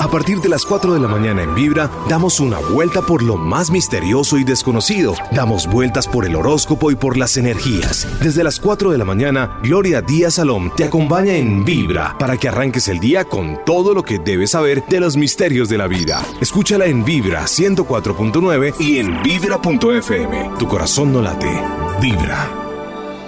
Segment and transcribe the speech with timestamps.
[0.00, 3.36] A partir de las 4 de la mañana en Vibra, damos una vuelta por lo
[3.36, 5.14] más misterioso y desconocido.
[5.30, 8.08] Damos vueltas por el horóscopo y por las energías.
[8.22, 12.48] Desde las 4 de la mañana, Gloria Díaz Salom te acompaña en Vibra para que
[12.48, 16.24] arranques el día con todo lo que debes saber de los misterios de la vida.
[16.40, 20.50] Escúchala en Vibra 104.9 y en Vibra.fm.
[20.58, 21.62] Tu corazón no late.
[22.00, 22.48] Vibra.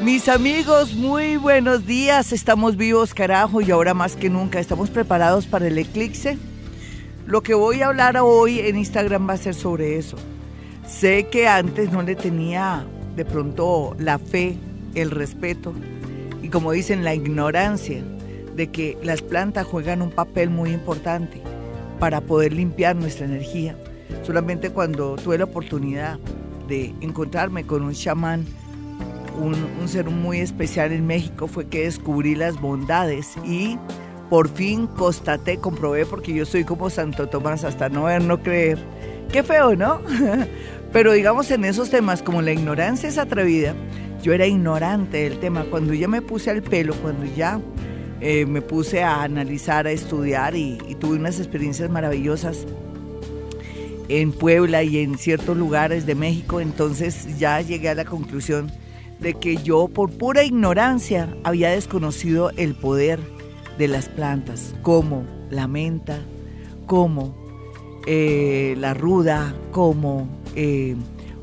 [0.00, 2.32] Mis amigos, muy buenos días.
[2.32, 6.38] Estamos vivos, carajo, y ahora más que nunca estamos preparados para el eclipse.
[7.26, 10.16] Lo que voy a hablar hoy en Instagram va a ser sobre eso.
[10.86, 12.84] Sé que antes no le tenía
[13.14, 14.56] de pronto la fe,
[14.94, 15.72] el respeto
[16.42, 18.02] y como dicen la ignorancia
[18.56, 21.40] de que las plantas juegan un papel muy importante
[22.00, 23.76] para poder limpiar nuestra energía.
[24.24, 26.18] Solamente cuando tuve la oportunidad
[26.66, 28.44] de encontrarme con un chamán,
[29.40, 33.78] un, un ser muy especial en México, fue que descubrí las bondades y
[34.32, 38.78] por fin constaté, comprobé, porque yo soy como Santo Tomás, hasta no ver, no creer.
[39.30, 40.00] Qué feo, ¿no?
[40.92, 43.74] Pero digamos en esos temas, como la ignorancia es atrevida,
[44.22, 45.64] yo era ignorante del tema.
[45.64, 47.60] Cuando ya me puse al pelo, cuando ya
[48.22, 52.66] eh, me puse a analizar, a estudiar y, y tuve unas experiencias maravillosas
[54.08, 58.72] en Puebla y en ciertos lugares de México, entonces ya llegué a la conclusión
[59.20, 63.20] de que yo por pura ignorancia había desconocido el poder
[63.78, 66.18] de las plantas, como la menta,
[66.86, 67.34] como
[68.06, 70.96] eh, la ruda, como eh,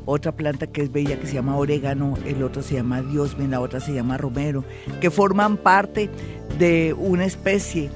[0.05, 3.61] otra planta que es bella que se llama orégano, el otro se llama diosmen, la
[3.61, 4.63] otra se llama romero,
[4.99, 6.09] que forman parte
[6.57, 7.89] de una especie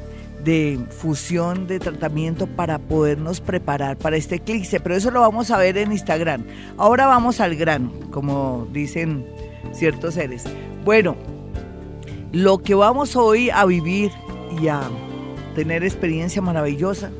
[0.44, 5.58] de fusión de tratamiento para podernos preparar para este eclipse, pero eso lo vamos a
[5.58, 6.44] ver en Instagram.
[6.78, 9.25] Ahora vamos al grano, como dicen
[9.73, 10.44] ciertos seres.
[10.84, 11.16] Bueno,
[12.34, 14.12] lo que vamos hoy a vivir
[14.59, 14.81] y a
[15.53, 17.12] tener experiencia maravillosa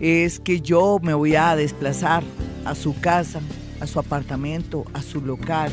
[0.00, 2.24] es que yo me voy a desplazar
[2.64, 3.40] a su casa,
[3.78, 5.70] a su apartamento, a su local,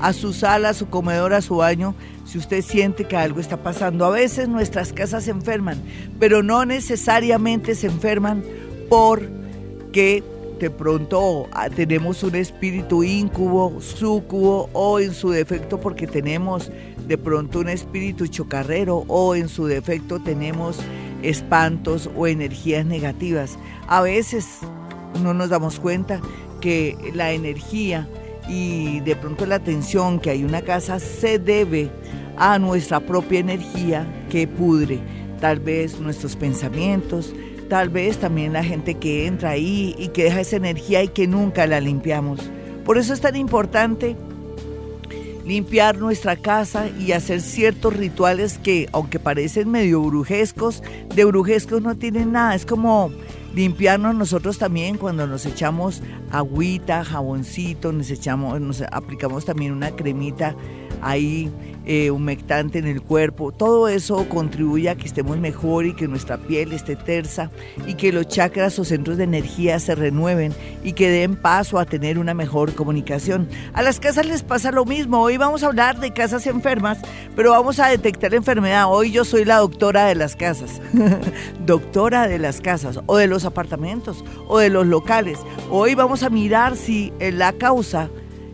[0.00, 1.94] a su sala, a su comedor, a su baño,
[2.24, 4.06] si usted siente que algo está pasando.
[4.06, 5.82] A veces nuestras casas se enferman,
[6.18, 8.42] pero no necesariamente se enferman
[8.88, 10.24] porque
[10.58, 16.70] de pronto ah, tenemos un espíritu íncubo, sucubo o en su defecto porque tenemos
[17.06, 20.78] de pronto un espíritu chocarrero o en su defecto tenemos
[21.22, 23.58] espantos o energías negativas.
[23.86, 24.58] A veces
[25.22, 26.20] no nos damos cuenta
[26.60, 28.08] que la energía
[28.48, 31.90] y de pronto la tensión que hay en una casa se debe
[32.36, 35.00] a nuestra propia energía que pudre
[35.40, 37.34] tal vez nuestros pensamientos,
[37.68, 41.26] tal vez también la gente que entra ahí y que deja esa energía y que
[41.26, 42.40] nunca la limpiamos.
[42.84, 44.16] Por eso es tan importante
[45.44, 50.82] limpiar nuestra casa y hacer ciertos rituales que, aunque parecen medio brujescos,
[51.14, 52.54] de brujescos no tienen nada.
[52.54, 53.10] Es como
[53.54, 60.56] limpiarnos nosotros también cuando nos echamos agüita, jaboncito, nos echamos, nos aplicamos también una cremita
[61.02, 61.50] ahí
[61.86, 63.52] eh, humectante en el cuerpo.
[63.52, 67.50] Todo eso contribuye a que estemos mejor y que nuestra piel esté tersa
[67.86, 71.84] y que los chakras o centros de energía se renueven y que den paso a
[71.84, 73.48] tener una mejor comunicación.
[73.74, 75.20] A las casas les pasa lo mismo.
[75.20, 76.98] Hoy vamos a hablar de casas enfermas,
[77.36, 78.86] pero vamos a detectar la enfermedad.
[78.88, 80.80] Hoy yo soy la doctora de las casas.
[81.66, 85.38] doctora de las casas o de los apartamentos o de los locales.
[85.70, 88.08] Hoy vamos a mirar si la causa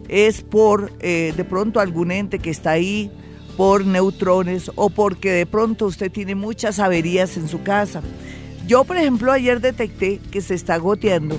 [0.08, 3.10] es por eh, de pronto algún ente que está ahí
[3.60, 8.00] por neutrones o porque de pronto usted tiene muchas averías en su casa.
[8.66, 11.38] Yo, por ejemplo, ayer detecté que se está goteando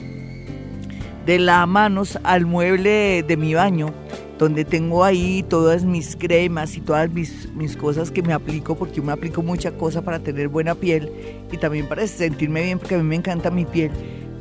[1.25, 3.91] de las manos al mueble de mi baño,
[4.37, 8.97] donde tengo ahí todas mis cremas y todas mis, mis cosas que me aplico, porque
[8.97, 11.11] yo me aplico mucha cosa para tener buena piel
[11.51, 13.89] y también para sentirme bien, porque a mí me encanta mi piel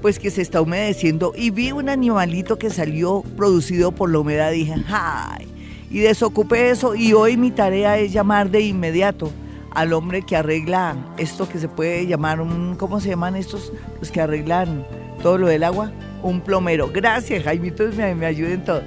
[0.02, 4.52] pues que se está humedeciendo y vi un animalito que salió producido por la humedad.
[4.52, 5.59] Dije, ¡ay!
[5.90, 9.30] Y desocupé eso y hoy mi tarea es llamar de inmediato
[9.72, 13.72] al hombre que arregla esto que se puede llamar un, ¿cómo se llaman estos?
[13.98, 14.86] Los que arreglan
[15.22, 15.92] todo lo del agua,
[16.22, 16.90] un plomero.
[16.92, 18.82] Gracias, Jaimito, me, me ayuda en todo.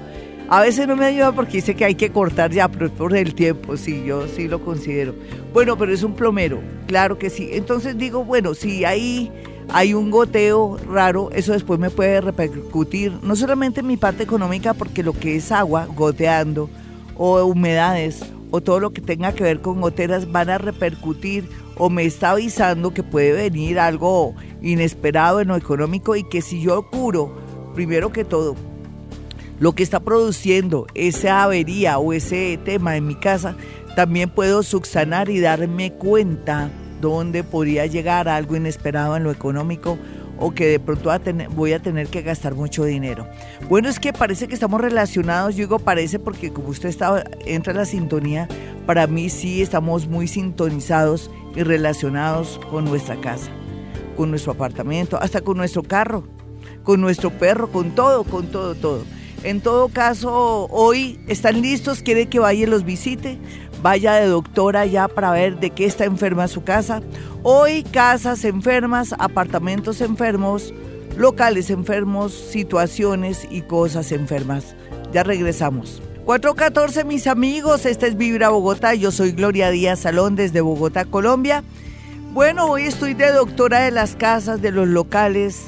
[0.50, 3.34] A veces no me ayuda porque dice que hay que cortar ya, pero por el
[3.34, 5.16] tiempo, sí, yo sí lo considero.
[5.54, 7.50] Bueno, pero es un plomero, claro que sí.
[7.54, 9.32] Entonces digo, bueno, si ahí
[9.70, 14.74] hay un goteo raro, eso después me puede repercutir, no solamente en mi parte económica,
[14.74, 16.70] porque lo que es agua goteando,
[17.26, 18.20] o humedades
[18.52, 21.48] o todo lo que tenga que ver con goteras van a repercutir
[21.78, 26.60] o me está avisando que puede venir algo inesperado en lo económico y que si
[26.60, 27.34] yo curo,
[27.76, 28.58] primero que todo,
[29.62, 33.56] lo que está produciendo esa avería o ese tema en mi casa,
[33.96, 39.98] también puedo subsanar y darme cuenta dónde podría llegar algo inesperado en lo económico
[40.44, 41.10] o que de pronto
[41.56, 43.26] voy a tener que gastar mucho dinero.
[43.70, 47.72] Bueno, es que parece que estamos relacionados, yo digo parece porque como usted está, entra
[47.72, 48.50] en la sintonía,
[48.86, 53.52] para mí sí estamos muy sintonizados y relacionados con nuestra casa,
[54.18, 56.28] con nuestro apartamento, hasta con nuestro carro,
[56.84, 59.06] con nuestro perro, con todo, con todo, todo.
[59.44, 63.38] En todo caso, hoy están listos, quiere que vaya y los visite,
[63.84, 67.02] vaya de doctora ya para ver de qué está enferma su casa.
[67.44, 70.74] Hoy casas enfermas, apartamentos enfermos,
[71.18, 74.76] locales enfermos, situaciones y cosas enfermas.
[75.12, 76.02] Ya regresamos.
[76.26, 81.66] 414 mis amigos, esta es Vibra Bogotá, yo soy Gloria Díaz Salón desde Bogotá, Colombia.
[82.32, 85.66] Bueno, hoy estoy de doctora de las casas, de los locales,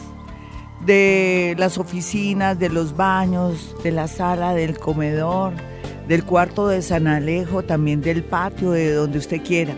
[0.85, 5.53] de las oficinas, de los baños, de la sala, del comedor,
[6.07, 9.73] del cuarto de San Alejo, también del patio, de donde usted quiera.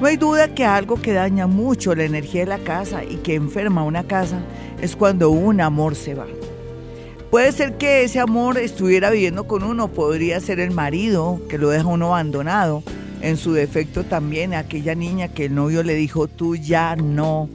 [0.00, 3.34] No hay duda que algo que daña mucho la energía de la casa y que
[3.34, 4.40] enferma una casa
[4.80, 6.26] es cuando un amor se va.
[7.30, 11.70] Puede ser que ese amor estuviera viviendo con uno, podría ser el marido que lo
[11.70, 12.82] deja uno abandonado,
[13.22, 17.48] en su defecto también aquella niña que el novio le dijo tú ya no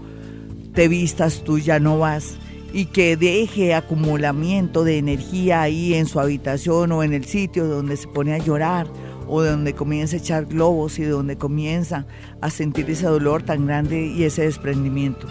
[0.73, 2.37] te vistas, tú ya no vas
[2.77, 7.97] y que deje acumulamiento de energía ahí en su habitación o en el sitio donde
[7.97, 8.85] se pone a llorar
[9.27, 12.05] o donde comienza a echar globos y donde comienza
[12.39, 15.25] a sentir ese dolor tan grande y ese desprendimiento.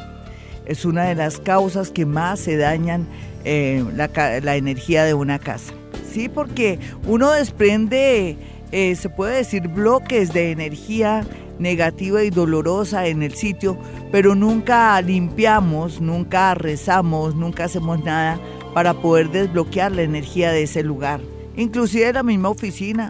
[0.65, 3.07] Es una de las causas que más se dañan
[3.45, 5.73] eh, la, energía de una casa.
[6.11, 8.39] Sí, porque uno desprende,
[8.73, 11.25] eh, se puede decir, bloques de energía
[11.59, 13.79] negativa y dolorosa en el sitio,
[14.13, 18.39] pero nunca limpiamos, nunca rezamos, nunca hacemos nada
[18.75, 21.21] para poder desbloquear la energía de ese lugar.
[21.57, 23.09] Inclusive en la misma oficina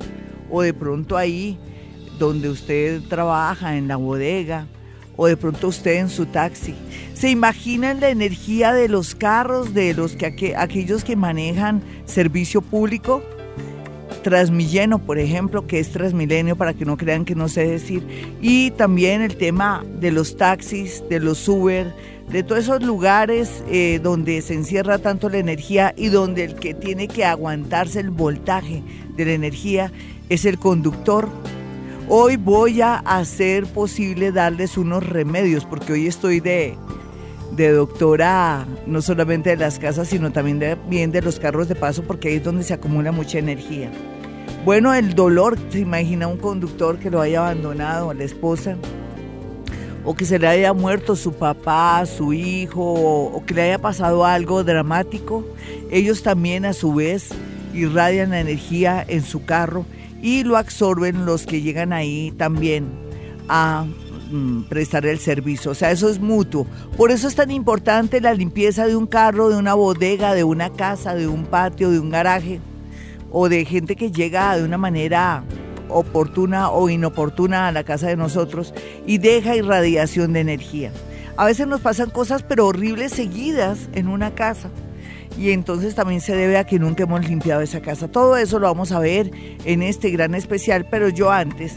[0.51, 1.59] o de pronto ahí
[2.19, 4.67] donde usted trabaja, en la bodega,
[5.17, 6.75] o de pronto usted en su taxi.
[7.15, 13.23] ¿Se imaginan la energía de los carros, de los que aquellos que manejan servicio público?
[14.27, 18.05] Transmilleno, por ejemplo, que es Transmilenio, para que no crean que no sé decir.
[18.43, 21.95] Y también el tema de los taxis, de los Uber,
[22.29, 26.75] de todos esos lugares eh, donde se encierra tanto la energía y donde el que
[26.75, 28.83] tiene que aguantarse el voltaje
[29.17, 29.93] de la energía
[30.29, 31.29] es el conductor.
[32.09, 36.77] Hoy voy a hacer posible darles unos remedios, porque hoy estoy de,
[37.53, 41.77] de doctora, no solamente de las casas, sino también de, bien de los carros de
[41.77, 43.89] paso, porque ahí es donde se acumula mucha energía.
[44.67, 48.77] Bueno, el dolor, se imagina un conductor que lo haya abandonado, la esposa,
[50.05, 54.25] o que se le haya muerto su papá, su hijo, o que le haya pasado
[54.25, 55.47] algo dramático.
[55.89, 57.29] Ellos también a su vez
[57.75, 59.87] irradian la energía en su carro
[60.21, 62.89] y lo absorben los que llegan ahí también
[63.49, 63.87] a
[64.33, 65.71] mm, prestar el servicio.
[65.71, 66.67] O sea, eso es mutuo.
[66.97, 70.71] Por eso es tan importante la limpieza de un carro, de una bodega, de una
[70.71, 72.61] casa, de un patio, de un garaje
[73.39, 75.45] o de gente que llega de una manera
[75.91, 78.73] oportuna o inoportuna a la casa de nosotros
[79.07, 80.91] y deja irradiación de energía.
[81.37, 84.71] A veces nos pasan cosas pero horribles seguidas en una casa
[85.39, 88.09] y entonces también se debe a que nunca hemos limpiado esa casa.
[88.09, 89.31] Todo eso lo vamos a ver
[89.67, 91.75] en este gran especial, pero yo antes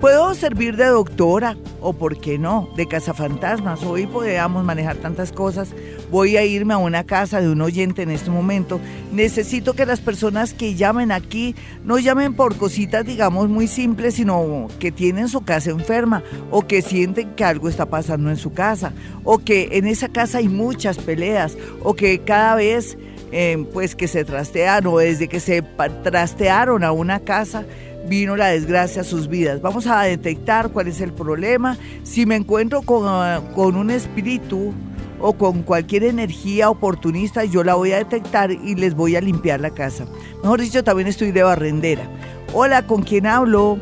[0.00, 3.82] Puedo servir de doctora o, por qué no, de cazafantasmas.
[3.82, 5.70] Hoy podemos manejar tantas cosas.
[6.10, 8.78] Voy a irme a una casa de un oyente en este momento.
[9.10, 14.68] Necesito que las personas que llamen aquí no llamen por cositas, digamos, muy simples, sino
[14.78, 18.92] que tienen su casa enferma o que sienten que algo está pasando en su casa
[19.24, 22.98] o que en esa casa hay muchas peleas o que cada vez,
[23.32, 25.62] eh, pues, que se trastean o desde que se
[26.02, 27.64] trastearon a una casa,
[28.08, 29.60] vino la desgracia a sus vidas.
[29.60, 31.76] Vamos a detectar cuál es el problema.
[32.02, 34.72] Si me encuentro con, un espíritu
[35.20, 39.60] o con cualquier energía oportunista, yo la voy a detectar y les voy a limpiar
[39.60, 40.06] la casa.
[40.42, 42.08] Mejor dicho, también estoy de barrendera.
[42.52, 43.78] Hola, ¿con quién hablo?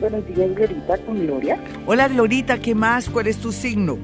[0.00, 1.58] Buenos días, Glorita, con Gloria.
[1.86, 3.10] Hola, Glorita, ¿qué más?
[3.10, 3.98] ¿Cuál es tu signo?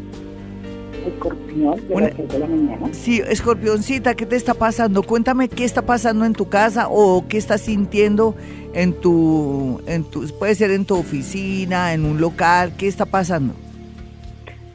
[1.04, 2.88] Escorpión, de las de la mañana.
[2.92, 5.02] Sí, escorpioncita, ¿qué te está pasando?
[5.02, 8.34] Cuéntame qué está pasando en tu casa o qué estás sintiendo
[8.72, 13.54] en tu, en tu, puede ser en tu oficina, en un local, ¿qué está pasando?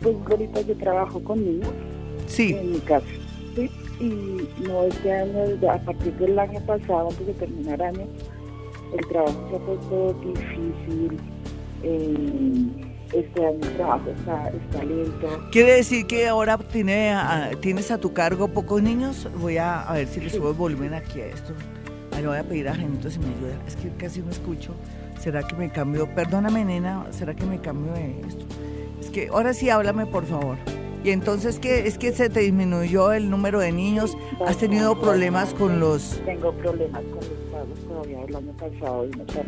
[0.02, 1.70] Pues ahorita yo trabajo con niños
[2.28, 2.54] sí.
[2.54, 3.06] en mi casa,
[3.56, 3.70] ¿sí?
[4.00, 8.08] Y no este año, a partir del año pasado, antes de terminar año,
[8.98, 11.18] el trabajo se ha puesto difícil.
[11.84, 15.50] Eh, este el trabajo está, está lento.
[15.52, 17.16] ¿Quiere decir que ahora tiene,
[17.60, 19.28] tienes a tu cargo pocos niños?
[19.40, 21.54] Voy a, a ver si le subo el volumen aquí a esto.
[22.16, 23.56] Ahí voy a pedir a Genito si me ayuda.
[23.68, 24.74] Es que casi no escucho.
[25.20, 26.14] ¿Será que me cambio?
[26.14, 27.06] Perdóname, nena.
[27.12, 28.46] ¿Será que me cambio de esto?
[29.00, 30.58] Es que ahora sí háblame, por favor.
[31.04, 31.88] Y entonces, ¿qué?
[31.88, 34.16] Es que se te disminuyó el número de niños.
[34.46, 36.22] ¿Has tenido problemas con los...?
[36.26, 39.44] Tengo problemas con los pagos todavía del año pasado y no se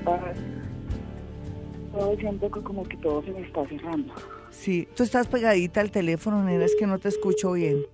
[1.94, 4.14] Todo siento que como que todo se me está cerrando.
[4.50, 7.86] Sí, tú estás pegadita al teléfono, nena, es que no te escucho bien.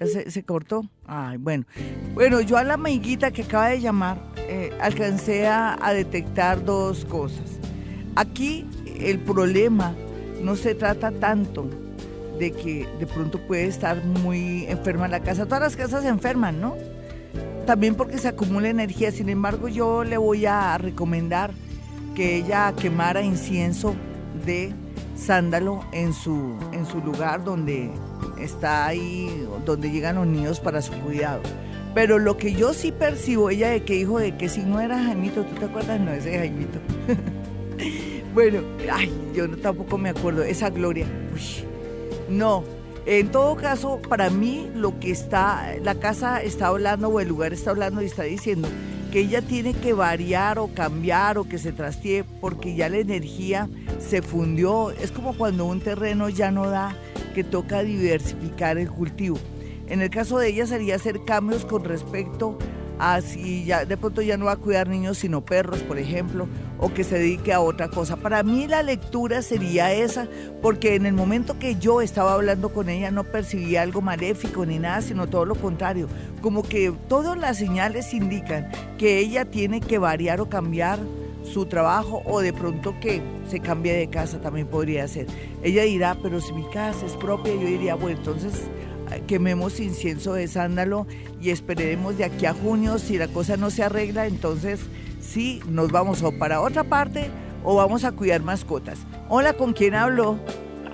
[0.00, 0.82] ¿Se, cortó?
[1.06, 1.64] Ay, bueno.
[2.14, 7.58] Bueno, yo a la amiguita que acaba de llamar, eh, alcancé a detectar dos cosas.
[8.16, 8.66] Aquí
[8.98, 9.94] el problema
[10.40, 11.68] no se trata tanto
[12.38, 15.46] de que de pronto puede estar muy enferma la casa.
[15.46, 16.76] Todas las casas se enferman, ¿no?
[17.66, 19.10] También porque se acumula energía.
[19.10, 21.52] Sin embargo, yo le voy a recomendar
[22.14, 23.94] que ella quemara incienso
[24.46, 24.72] de
[25.16, 27.90] sándalo en su, en su lugar donde
[28.38, 31.40] está ahí, donde llegan los niños para su cuidado.
[31.94, 35.02] Pero lo que yo sí percibo, ella de que dijo de que si no era
[35.02, 36.00] Jaimito, ¿tú te acuerdas?
[36.00, 36.80] No, ese Jaimito.
[38.34, 38.60] bueno,
[38.92, 41.06] ay, yo tampoco me acuerdo, esa Gloria.
[41.32, 41.64] Uy,
[42.28, 42.64] no,
[43.06, 47.52] en todo caso, para mí lo que está, la casa está hablando o el lugar
[47.52, 48.68] está hablando y está diciendo
[49.12, 53.68] que ella tiene que variar o cambiar o que se trastee porque ya la energía
[54.00, 54.90] se fundió.
[54.90, 56.96] Es como cuando un terreno ya no da,
[57.34, 59.38] que toca diversificar el cultivo.
[59.88, 62.58] En el caso de ella sería hacer cambios con respecto
[62.98, 66.48] a si ya de pronto ya no va a cuidar niños sino perros, por ejemplo,
[66.84, 68.16] o que se dedique a otra cosa.
[68.16, 70.28] Para mí la lectura sería esa,
[70.60, 74.78] porque en el momento que yo estaba hablando con ella no percibía algo maléfico ni
[74.78, 76.08] nada, sino todo lo contrario.
[76.42, 80.98] Como que todas las señales indican que ella tiene que variar o cambiar
[81.42, 85.26] su trabajo o de pronto que se cambie de casa también podría ser.
[85.62, 88.52] Ella dirá, pero si mi casa es propia, yo diría, bueno, entonces
[89.26, 91.06] quememos incienso de sándalo
[91.40, 94.80] y esperemos de aquí a junio, si la cosa no se arregla, entonces
[95.24, 97.30] sí, nos vamos o para otra parte
[97.64, 99.06] o vamos a cuidar mascotas.
[99.28, 100.38] Hola, ¿con quién hablo?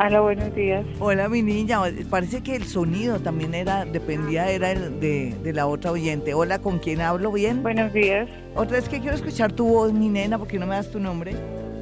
[0.03, 0.87] Hola, buenos días.
[0.99, 1.81] Hola, mi niña.
[2.09, 6.33] Parece que el sonido también era, dependía era de, de la otra oyente.
[6.33, 7.33] Hola, ¿con quién hablo?
[7.33, 7.63] ¿Bien?
[7.63, 8.27] Buenos días.
[8.55, 11.33] Otra vez que quiero escuchar tu voz, mi nena, porque no me das tu nombre.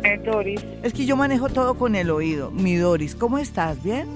[0.02, 0.64] Eh, Doris.
[0.82, 2.50] Es que yo manejo todo con el oído.
[2.50, 3.80] Mi Doris, ¿cómo estás?
[3.84, 4.08] ¿Bien?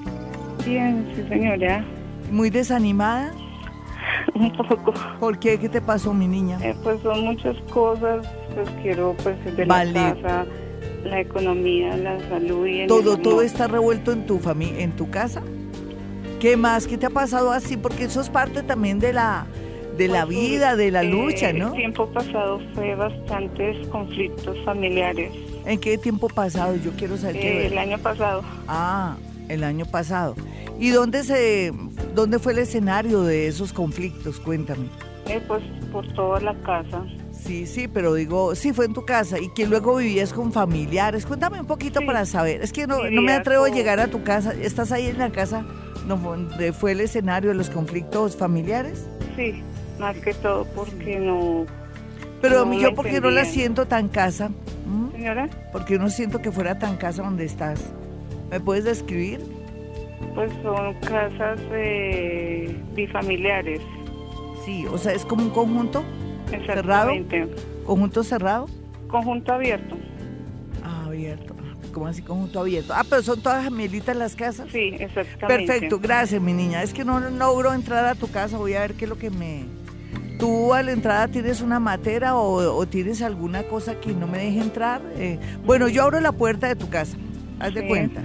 [0.66, 1.84] Bien, sí, señora.
[2.30, 3.32] ¿Muy desanimada?
[4.34, 4.92] Un poco.
[5.20, 5.58] ¿Por qué?
[5.58, 6.58] ¿Qué te pasó, mi niña?
[6.62, 8.26] Eh, pues son muchas cosas.
[8.54, 9.92] Pues quiero, pues, de Vale.
[9.92, 10.46] la casa,
[11.04, 13.22] la economía, la salud y el todo, amor.
[13.22, 15.42] todo está revuelto en tu familia, en tu casa.
[16.40, 16.86] ¿Qué más?
[16.86, 17.76] ¿Qué te ha pasado así?
[17.76, 19.46] Porque eso es parte también de la
[19.96, 21.68] de la Pues, vida, de la eh, lucha, ¿no?
[21.68, 25.30] El tiempo pasado fue bastantes conflictos familiares.
[25.66, 26.74] ¿En qué tiempo pasado?
[26.76, 29.16] Yo quiero saber Eh, el año pasado, Ah,
[29.48, 30.34] el año pasado.
[30.78, 31.72] ¿Y dónde se
[32.14, 34.40] dónde fue el escenario de esos conflictos?
[34.40, 34.86] Cuéntame.
[35.28, 37.04] eh, pues por toda la casa.
[37.32, 41.26] Sí, sí, pero digo, sí fue en tu casa y que luego vivías con familiares.
[41.26, 42.06] Cuéntame un poquito Sí.
[42.06, 42.62] para saber.
[42.62, 44.52] Es que no, no me atrevo a llegar a tu casa.
[44.54, 45.64] ¿Estás ahí en la casa
[46.06, 49.06] donde fue el escenario de los conflictos familiares?
[49.36, 49.62] Sí,
[49.98, 51.66] más que todo porque no...
[52.40, 54.50] Pero No yo porque no la siento tan casa.
[54.86, 55.12] ¿Mm?
[55.12, 57.80] Señora, Porque no siento que fuera tan casa donde estás.
[58.52, 59.40] ¿Me puedes describir?
[60.34, 63.80] pues son casas eh, bifamiliares.
[64.64, 66.02] Sí, o sea, es como un conjunto,
[66.52, 67.48] Exactamente.
[67.84, 68.66] conjunto cerrado.
[69.08, 69.96] Conjunto abierto.
[70.82, 71.54] Ah, abierto.
[71.92, 72.94] ¿Cómo así conjunto abierto?
[72.96, 74.68] Ah, pero son todas gemelitas las casas.
[74.70, 75.66] Sí, exactamente.
[75.66, 76.82] Perfecto, gracias, mi niña.
[76.82, 78.56] Es que no logro entrar a tu casa.
[78.56, 79.64] Voy a ver qué es lo que me.
[80.38, 84.38] ¿Tú a la entrada tienes una matera o, o tienes alguna cosa que no me
[84.38, 85.02] deje entrar?
[85.16, 87.16] Eh, bueno, yo abro la puerta de tu casa,
[87.60, 88.22] haz de cuenta.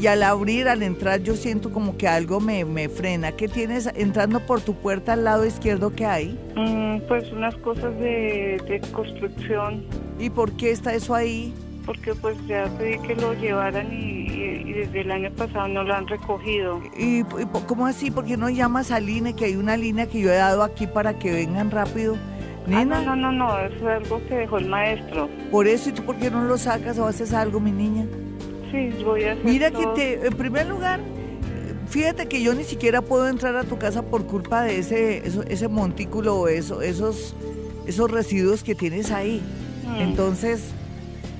[0.00, 3.32] Y al abrir, al entrar, yo siento como que algo me, me frena.
[3.32, 6.38] ¿Qué tienes entrando por tu puerta al lado izquierdo que hay?
[6.54, 9.84] Mm, pues unas cosas de, de construcción,
[10.18, 11.54] ¿Y por qué está eso ahí?
[11.86, 15.94] porque pues ya pedí que lo llevaran y, y- desde el año pasado no lo
[15.94, 16.82] han recogido.
[16.98, 17.22] ¿Y,
[17.68, 18.10] cómo así?
[18.10, 20.88] ¿Por qué no llamas a Line, que hay una línea que yo he dado aquí
[20.88, 22.16] para que vengan rápido?
[22.16, 25.28] Ah, Nena, no, no, no, no, eso es algo que dejó el maestro.
[25.52, 28.04] por eso, ¿y tú por qué no lo sacas o haces algo, mi niña?
[28.70, 29.94] Sí, voy a hacer Mira que todo.
[29.94, 31.00] te, en primer lugar,
[31.88, 35.42] fíjate que yo ni siquiera puedo entrar a tu casa por culpa de ese, eso-
[35.44, 37.34] ese montículo o eso, esos,
[37.86, 39.40] esos residuos que tienes ahí.
[39.86, 40.00] Mm.
[40.00, 40.60] Entonces,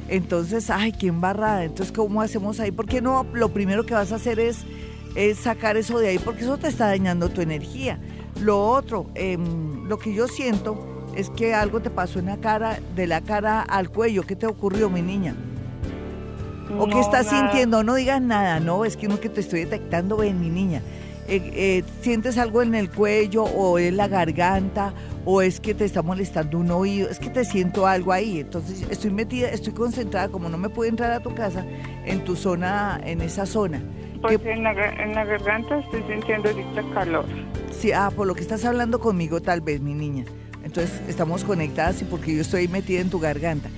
[0.09, 1.65] entonces, ay, qué embarrada.
[1.65, 2.71] Entonces, ¿cómo hacemos ahí?
[2.71, 4.59] Porque no, lo primero que vas a hacer es,
[5.17, 7.99] es sacar eso de ahí, porque eso te está dañando tu energía.
[8.41, 12.79] Lo otro, em, lo que yo siento es que algo te pasó en la cara,
[12.95, 14.23] de la cara al cuello.
[14.23, 15.35] ¿Qué te ocurrió, mi niña?
[16.79, 17.39] ¿O qué No, estás nada.
[17.41, 17.83] sintiendo?
[17.83, 20.83] No digas nada, no, es que no que te estoy detectando, ven, mi niña.
[21.29, 24.93] eh, eh, ¿sientes algo en el cuello o en la garganta
[25.25, 27.09] o es que te está molestando un oído?
[27.11, 28.39] Es que te siento algo ahí.
[28.41, 31.65] Entonces estoy metida, estoy concentrada, como no me puedo entrar a tu casa,
[32.05, 33.83] en tu zona, en esa zona.
[34.23, 37.25] Pues en, la, en la garganta estoy sintiendo ahorita calor.
[37.77, 40.25] Sí, ah, por lo que estás hablando conmigo tal vez, mi niña.
[40.63, 43.69] Entonces estamos conectadas y porque yo estoy metida en tu garganta.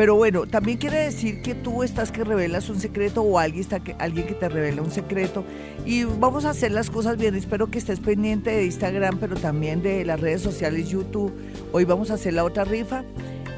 [0.00, 3.80] Pero bueno, también quiere decir que tú estás que revelas un secreto o alguien, está
[3.80, 5.44] que, alguien que te revela un secreto.
[5.84, 7.34] Y vamos a hacer las cosas bien.
[7.34, 11.30] Espero que estés pendiente de Instagram, pero también de las redes sociales, YouTube.
[11.72, 13.04] Hoy vamos a hacer la otra rifa.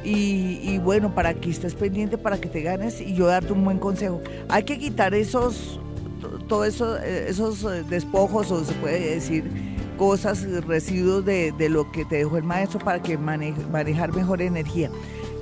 [0.02, 3.78] Y, bueno, para que estés pendiente, para que te ganes y yo darte un buen
[3.78, 4.20] consejo.
[4.48, 5.78] Hay que quitar esos,
[6.48, 9.44] todos eso, esos eh, despojos, o se puede decir,
[9.96, 14.90] cosas, residuos de, de lo que te dejó el maestro para que manejar mejor energía.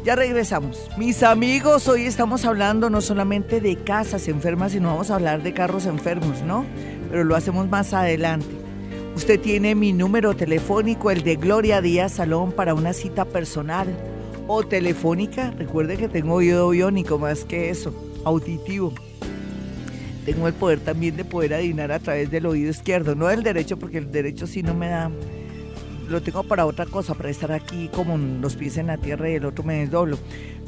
[0.02, 0.88] Ya regresamos.
[0.96, 5.52] Mis amigos, hoy estamos hablando no solamente de casas enfermas, sino vamos a hablar de
[5.52, 6.64] carros enfermos, ¿no?
[7.10, 8.48] Pero lo hacemos más adelante.
[9.14, 13.88] Usted tiene mi número telefónico, el de Gloria Díaz Salón, para una cita personal
[14.46, 15.50] o telefónica.
[15.50, 17.92] Recuerde que tengo oído biónico, más que eso,
[18.24, 18.94] auditivo.
[20.24, 23.78] Tengo el poder también de poder adivinar a través del oído izquierdo, no del derecho,
[23.78, 25.10] porque el derecho sí no me da
[26.10, 29.34] lo tengo para otra cosa, para estar aquí como los pies en la tierra y
[29.34, 30.18] el otro me desdoblo.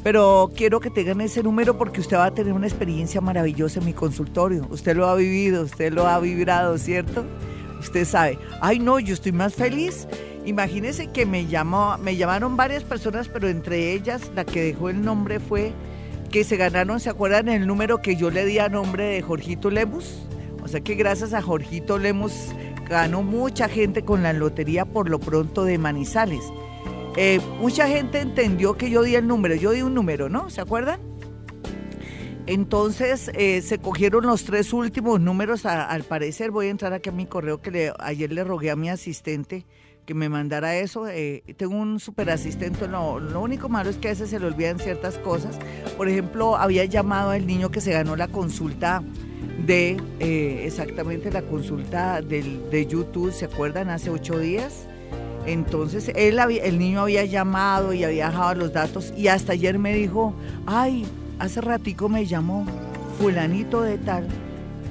[0.03, 3.85] Pero quiero que tengan ese número porque usted va a tener una experiencia maravillosa en
[3.85, 4.65] mi consultorio.
[4.69, 7.25] Usted lo ha vivido, usted lo ha vibrado, ¿cierto?
[7.79, 10.07] Usted sabe, ay no, yo estoy más feliz.
[10.45, 15.01] Imagínese que me llamó, me llamaron varias personas, pero entre ellas la que dejó el
[15.01, 15.73] nombre fue
[16.31, 19.69] que se ganaron, ¿se acuerdan el número que yo le di a nombre de Jorgito
[19.69, 20.23] Lemus?
[20.63, 22.33] O sea que gracias a Jorgito Lemus
[22.93, 26.43] ganó mucha gente con la lotería por lo pronto de Manizales.
[27.17, 30.49] Eh, mucha gente entendió que yo di el número, yo di un número, ¿no?
[30.49, 30.99] ¿Se acuerdan?
[32.45, 37.13] Entonces eh, se cogieron los tres últimos números, al parecer voy a entrar aquí a
[37.13, 39.65] mi correo que ayer le rogué a mi asistente
[40.05, 41.07] que me mandara eso.
[41.07, 44.47] Eh, tengo un super asistente, lo, lo, único malo es que a veces se le
[44.47, 45.57] olvidan ciertas cosas.
[45.97, 49.01] Por ejemplo, había llamado al niño que se ganó la consulta
[49.65, 53.89] de eh, exactamente la consulta del, de YouTube, ¿se acuerdan?
[53.89, 54.87] Hace ocho días.
[55.45, 59.93] Entonces él el niño había llamado y había dejado los datos y hasta ayer me
[59.93, 60.33] dijo,
[60.65, 61.05] ay,
[61.39, 62.65] hace ratico me llamó
[63.19, 64.27] fulanito de tal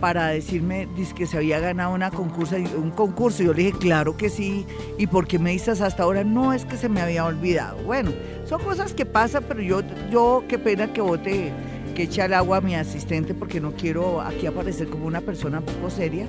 [0.02, 3.44] para decirme que se había ganado una concurso, un concurso.
[3.44, 4.66] Yo le dije, claro que sí.
[4.98, 6.24] ¿Y por qué me dices hasta ahora?
[6.24, 7.80] No, es que se me había olvidado.
[7.84, 8.10] Bueno,
[8.44, 11.52] son cosas que pasan, pero yo, yo qué pena que vote
[11.92, 15.60] que eche al agua a mi asistente porque no quiero aquí aparecer como una persona
[15.60, 16.26] poco seria.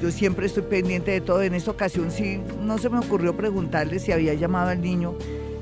[0.00, 1.42] Yo siempre estoy pendiente de todo.
[1.42, 5.16] En esta ocasión sí, no se me ocurrió preguntarle si había llamado al niño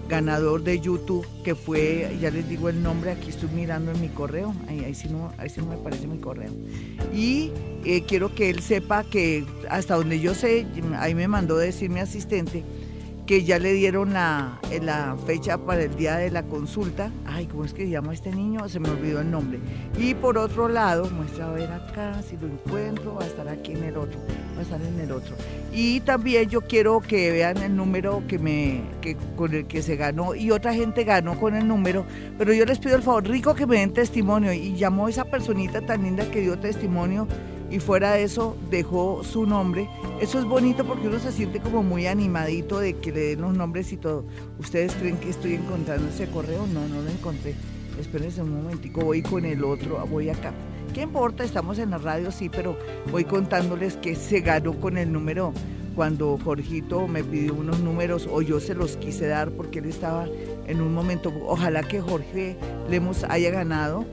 [0.08, 4.08] ganador de YouTube, que fue, ya les digo el nombre, aquí estoy mirando en mi
[4.08, 6.50] correo, ahí, ahí, sí, no, ahí sí no me parece mi correo.
[7.14, 7.50] Y
[7.86, 10.66] eh, quiero que él sepa que hasta donde yo sé,
[10.98, 12.62] ahí me mandó decir mi asistente,
[13.32, 17.10] que ya le dieron la, la, fecha para el día de la consulta.
[17.24, 18.68] Ay, ¿cómo es que se llama este niño?
[18.68, 19.58] Se me olvidó el nombre.
[19.96, 23.72] Y por otro lado, muestra a ver acá, si lo encuentro, va a estar aquí
[23.72, 24.18] en el otro,
[24.54, 25.34] va a estar en el otro.
[25.72, 29.96] Y también yo quiero que vean el número que me, que, con el que se
[29.96, 32.04] ganó y otra gente ganó con el número,
[32.36, 35.80] pero yo les pido el favor, rico que me den testimonio y llamó esa personita
[35.80, 37.26] tan linda que dio testimonio
[37.72, 39.88] y fuera de eso dejó su nombre.
[40.20, 43.56] Eso es bonito porque uno se siente como muy animadito de que le den los
[43.56, 44.26] nombres y todo.
[44.58, 46.66] ¿Ustedes creen que estoy encontrando ese correo?
[46.66, 47.54] No, no lo encontré.
[47.98, 50.52] Espérense un momentico, voy con el otro, voy acá.
[50.92, 51.44] ¿Qué importa?
[51.44, 52.76] Estamos en la radio, sí, pero
[53.10, 55.54] voy contándoles que se ganó con el número
[55.96, 60.26] cuando Jorgito me pidió unos números o yo se los quise dar porque él estaba
[60.66, 62.56] en un momento, ojalá que Jorge
[62.88, 64.04] Lemos haya ganado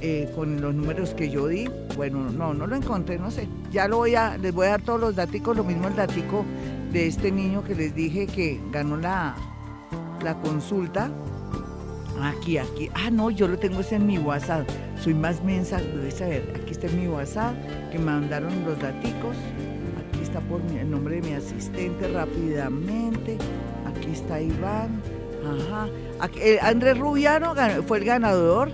[0.00, 1.68] eh, con los números que yo di.
[1.96, 3.48] Bueno, no, no lo encontré, no sé.
[3.70, 6.44] Ya lo voy a, les voy a dar todos los datos, lo mismo el datico
[6.92, 9.34] de este niño que les dije que ganó la,
[10.22, 11.10] la consulta.
[12.20, 12.90] Aquí, aquí.
[12.94, 14.68] Ah, no, yo lo tengo ese en mi WhatsApp.
[15.00, 16.52] Soy más mensa, debes saber.
[16.60, 17.54] Aquí está en mi WhatsApp,
[17.92, 19.36] que me mandaron los daticos.
[19.98, 23.38] Aquí está por el nombre de mi asistente rápidamente.
[23.86, 25.00] Aquí está Iván.
[25.46, 25.88] Ajá.
[26.40, 27.54] Eh, Andrés Rubiano
[27.86, 28.72] fue el ganador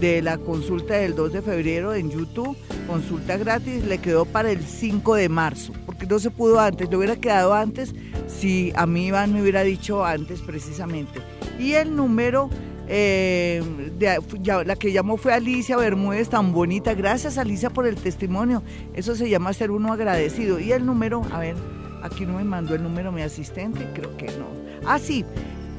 [0.00, 4.62] de la consulta del 2 de febrero en YouTube, consulta gratis, le quedó para el
[4.64, 7.94] 5 de marzo, porque no se pudo antes, le hubiera quedado antes
[8.26, 11.20] si a mí Iván me hubiera dicho antes precisamente.
[11.58, 12.50] Y el número,
[12.88, 13.62] eh,
[13.98, 14.18] de,
[14.64, 18.62] la que llamó fue Alicia Bermúdez, tan bonita, gracias Alicia por el testimonio,
[18.94, 20.58] eso se llama ser uno agradecido.
[20.58, 21.56] Y el número, a ver,
[22.02, 24.46] aquí no me mandó el número mi asistente, creo que no.
[24.86, 25.24] Ah, sí,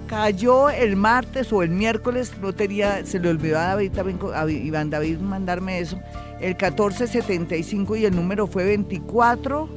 [0.07, 3.91] cayó el martes o el miércoles, no tenía, se le olvidó a David
[4.33, 5.99] a Iván David mandarme eso,
[6.39, 9.69] el 1475 y el número fue 24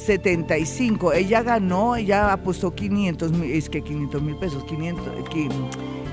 [0.00, 1.12] 75.
[1.12, 5.04] Ella ganó, ella apostó 500 mil, es que 500 mil pesos, 500,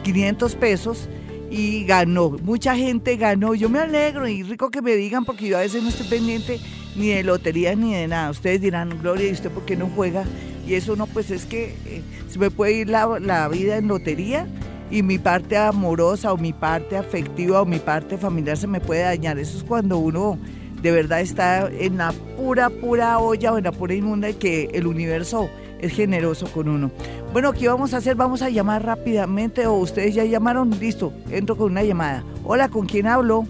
[0.04, 1.10] 500 pesos
[1.50, 2.30] y ganó.
[2.30, 3.56] Mucha gente ganó.
[3.56, 6.60] Yo me alegro y rico que me digan porque yo a veces no estoy pendiente
[6.96, 8.30] ni de lotería ni de nada.
[8.30, 10.26] Ustedes dirán, Gloria, ¿y usted por qué no juega?
[10.68, 14.48] Y eso no, pues es que eh, se me puede ir la, vida en lotería
[14.92, 19.04] y mi parte amorosa o mi parte afectiva o mi parte familiar se me puede
[19.04, 19.40] dañar.
[19.40, 20.38] Eso es cuando uno
[20.82, 24.70] de verdad está en la pura, pura olla o en la pura inmunda y que
[24.74, 25.50] el universo
[25.80, 26.92] es generoso con uno.
[27.32, 28.16] Bueno, ¿qué vamos a hacer?
[28.16, 32.24] Vamos a llamar rápidamente o ustedes ya llamaron, listo, entro con una llamada.
[32.44, 33.46] Hola, ¿con quién hablo?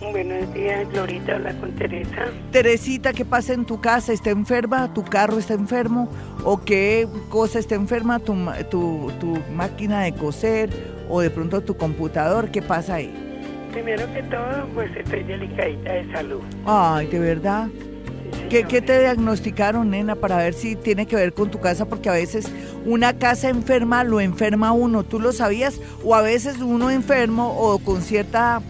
[0.00, 2.26] Buenos días, Glorita, habla con Teresa.
[2.50, 4.12] Teresita, ¿qué pasa en tu casa?
[4.12, 4.92] ¿Está enferma?
[4.92, 6.08] ¿Tu carro está enfermo?
[6.44, 8.18] ¿O qué cosa está enferma?
[8.18, 8.34] ¿Tu,
[8.70, 10.70] tu, tu máquina de coser?
[11.08, 12.50] ¿O de pronto tu computador?
[12.50, 13.12] ¿Qué pasa ahí?
[13.72, 16.40] Primero que todo, pues estoy delicadita de salud.
[16.66, 17.68] Ay, ¿de verdad?
[18.50, 21.86] ¿Qué, ¿Qué, te diagnosticaron, nena, para ver si tiene que ver con tu casa?
[21.86, 22.50] Porque a veces
[22.84, 25.80] una casa enferma lo enferma uno, ¿tú lo sabías?
[26.04, 28.60] O a veces uno enfermo o con cierta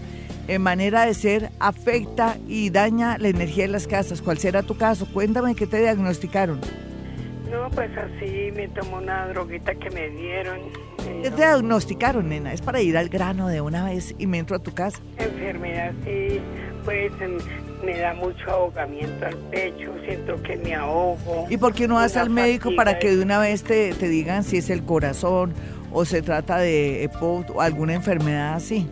[0.48, 4.20] eh, manera de ser afecta y daña la energía de las casas.
[4.22, 5.06] ¿Cuál será tu caso?
[5.12, 6.60] Cuéntame qué te diagnosticaron.
[7.50, 10.58] No, pues así me tomó una droguita que me dieron.
[11.22, 12.52] ¿Qué te diagnosticaron, nena?
[12.52, 14.98] Es para ir al grano de una vez y me entro a tu casa.
[15.18, 16.40] Enfermedad, sí,
[16.84, 17.12] pues
[17.84, 21.46] me da mucho ahogamiento al pecho, siento que me ahogo.
[21.50, 24.42] ¿Y por qué no vas al médico para que de una vez te, te digan
[24.42, 25.52] si es el corazón
[25.92, 28.88] o se trata de EPOC o alguna enfermedad así?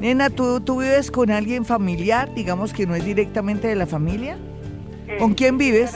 [0.00, 4.36] Nena, ¿tú, ¿tú vives con alguien familiar, digamos que no es directamente de la familia?
[5.18, 5.92] ¿Con quién vives?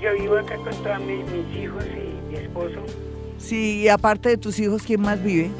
[0.00, 2.84] Yo, vivo acá con todos mis, hijos y mi esposo.
[3.38, 5.50] Sí, y aparte de tus hijos, ¿quién más vive?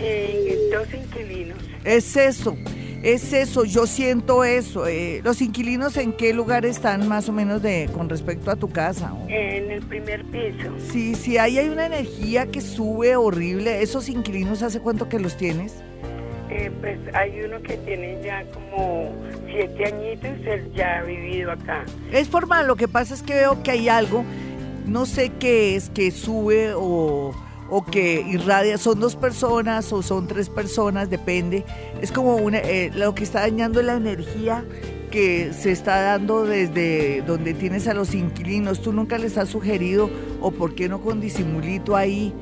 [0.00, 1.58] Eh, dos inquilinos.
[1.84, 2.56] Es eso,
[3.02, 4.86] es eso, yo siento eso.
[4.86, 8.68] Eh, ¿Los inquilinos en qué lugar están más o menos de con respecto a tu
[8.68, 9.14] casa?
[9.28, 10.74] En el primer piso.
[10.92, 13.80] Sí, sí, ahí hay una energía que sube horrible.
[13.82, 15.76] ¿Esos inquilinos hace cuánto que los tienes?
[16.80, 19.14] Pues hay uno que tiene ya como
[19.46, 21.84] siete añitos, él ya ha vivido acá.
[22.12, 24.24] Es formal, lo que pasa es que veo que hay algo,
[24.86, 27.32] no sé qué es, que sube o,
[27.68, 31.64] o que irradia, son dos personas o son tres personas, depende.
[32.02, 34.64] Es como una, eh, lo que está dañando la energía
[35.10, 38.80] que se está dando desde donde tienes a los inquilinos.
[38.80, 40.10] Tú nunca les has sugerido
[40.40, 42.32] o por qué no con disimulito ahí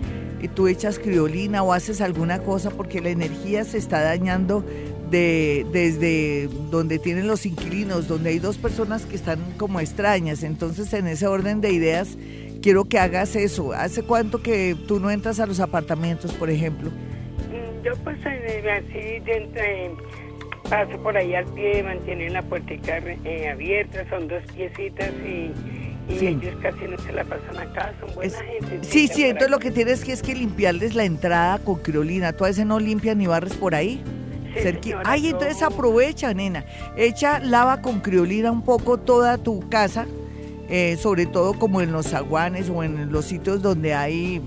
[0.46, 4.64] tú echas criolina o haces alguna cosa porque la energía se está dañando
[5.11, 10.44] de, desde donde tienen los inquilinos, donde hay dos personas que están como extrañas.
[10.44, 12.16] Entonces, en ese orden de ideas,
[12.62, 13.72] quiero que hagas eso.
[13.72, 16.90] ¿Hace cuánto que tú no entras a los apartamentos, por ejemplo?
[16.90, 19.62] Mm, yo pues así dentro,
[20.68, 25.51] paso por ahí al pie, mantienen la puerta eh, abierta, son dos piecitas y
[26.09, 28.81] y ellos casi no se la pasan acá, son buena gente.
[28.83, 32.33] Sí, sí, entonces lo que tienes que es que limpiarles la entrada con criolina.
[32.33, 34.03] ¿Tú a veces no limpias ni barres por ahí?
[34.57, 36.64] Sí, Ay, entonces aprovecha, nena.
[36.97, 40.07] Echa, lava con criolina un poco toda tu casa,
[40.68, 44.42] eh, sobre todo como en los zaguanes o en los sitios donde hay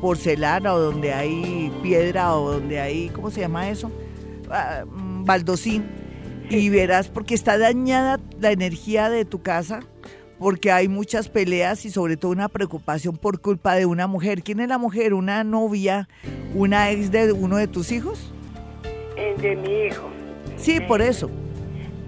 [0.00, 3.90] porcelana o donde hay piedra o donde hay, ¿cómo se llama eso?
[4.50, 5.84] Ah, mm, baldocín.
[6.48, 9.80] Y verás, porque está dañada la energía de tu casa
[10.40, 14.42] porque hay muchas peleas y sobre todo una preocupación por culpa de una mujer.
[14.42, 15.12] ¿Quién es la mujer?
[15.12, 16.08] ¿Una novia?
[16.54, 18.32] ¿Una ex de uno de tus hijos?
[19.14, 20.08] De mi hijo.
[20.56, 21.30] Sí, por eso.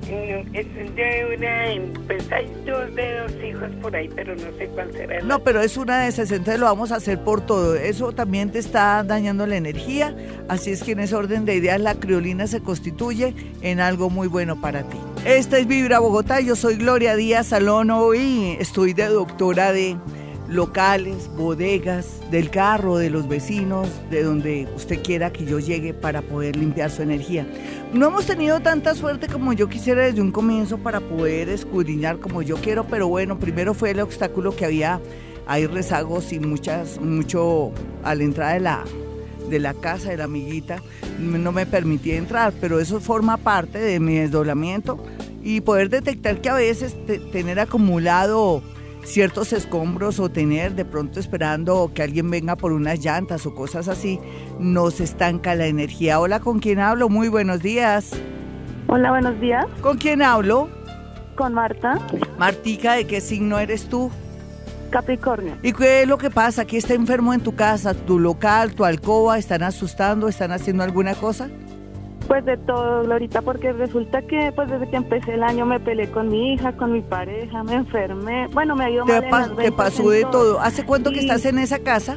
[0.09, 4.91] Es de una, pues hay dos de dos hijos por ahí, pero no sé cuál
[4.93, 5.21] será.
[5.21, 7.75] No, pero es una de esas, entonces lo vamos a hacer por todo.
[7.77, 10.17] Eso también te está dañando la energía,
[10.49, 14.27] así es que en ese orden de ideas la criolina se constituye en algo muy
[14.27, 14.99] bueno para ti.
[15.25, 19.97] Esta es Vibra Bogotá, yo soy Gloria Díaz Salón, hoy estoy de doctora de
[20.49, 26.23] locales, bodegas, del carro, de los vecinos, de donde usted quiera que yo llegue para
[26.23, 27.47] poder limpiar su energía.
[27.93, 32.43] No hemos tenido tanta suerte como yo quisiera desde un comienzo para poder escudriñar como
[32.43, 35.01] yo quiero, pero bueno, primero fue el obstáculo que había,
[35.47, 37.71] hay rezagos y muchas, mucho
[38.03, 38.85] a la entrada de la,
[39.53, 40.83] de la casa de la amiguita,
[41.21, 44.99] no me permitía entrar, pero eso forma parte de mi desdoblamiento
[45.43, 46.97] y poder detectar que a veces
[47.31, 48.63] tener acumulado
[49.05, 53.89] ciertos escombros o tener de pronto esperando que alguien venga por unas llantas o cosas
[53.89, 54.19] así,
[54.59, 56.19] nos estanca la energía.
[56.19, 57.11] Hola, ¿con quién hablo?
[57.11, 58.13] Muy buenos días.
[58.87, 59.67] Hola, buenos días.
[59.83, 60.71] ¿Con quién hablo?
[61.37, 61.99] Con Marta.
[62.39, 64.11] Martica, ¿de qué signo eres tú?
[64.93, 65.55] Capricornio.
[65.65, 66.65] ¿Y qué es lo que pasa?
[66.65, 67.95] ¿Quién está enfermo en tu casa?
[67.95, 69.39] ¿Tu local, tu alcoba?
[69.39, 70.29] ¿Están asustando?
[70.29, 71.49] ¿Están haciendo alguna cosa?
[72.29, 76.09] Pues de todo, Glorita, porque resulta que pues desde que empecé el año me peleé
[76.09, 78.47] con mi hija, con mi pareja, me enfermé.
[78.53, 80.61] Bueno, me ha ido Te, mal en pas- las te ventas, pasó de todo.
[80.61, 82.17] ¿Hace cuánto que estás en esa casa?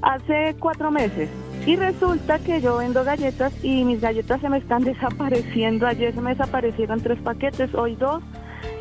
[0.00, 1.28] Hace cuatro meses.
[1.66, 5.86] Y resulta que yo vendo galletas y mis galletas se me están desapareciendo.
[5.86, 8.22] Ayer se me desaparecieron tres paquetes, hoy dos.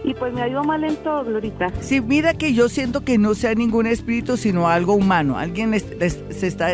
[0.05, 1.71] Y pues me ha ido mal en todo, Glorita.
[1.79, 5.37] Sí, mira que yo siento que no sea ningún espíritu, sino algo humano.
[5.37, 6.67] Alguien les- les- se está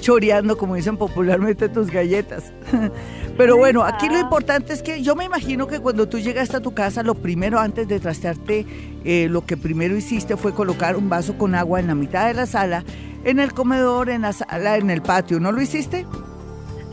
[0.00, 2.54] choreando, como dicen popularmente, tus galletas.
[3.36, 4.20] Pero bueno, aquí lo Ah.
[4.20, 7.58] importante es que yo me imagino que cuando tú llegaste a tu casa, lo primero
[7.60, 8.64] antes de trastearte,
[9.04, 12.34] eh, lo que primero hiciste fue colocar un vaso con agua en la mitad de
[12.34, 12.82] la sala,
[13.24, 15.38] en el comedor, en la sala, en el patio.
[15.38, 16.06] ¿No lo hiciste?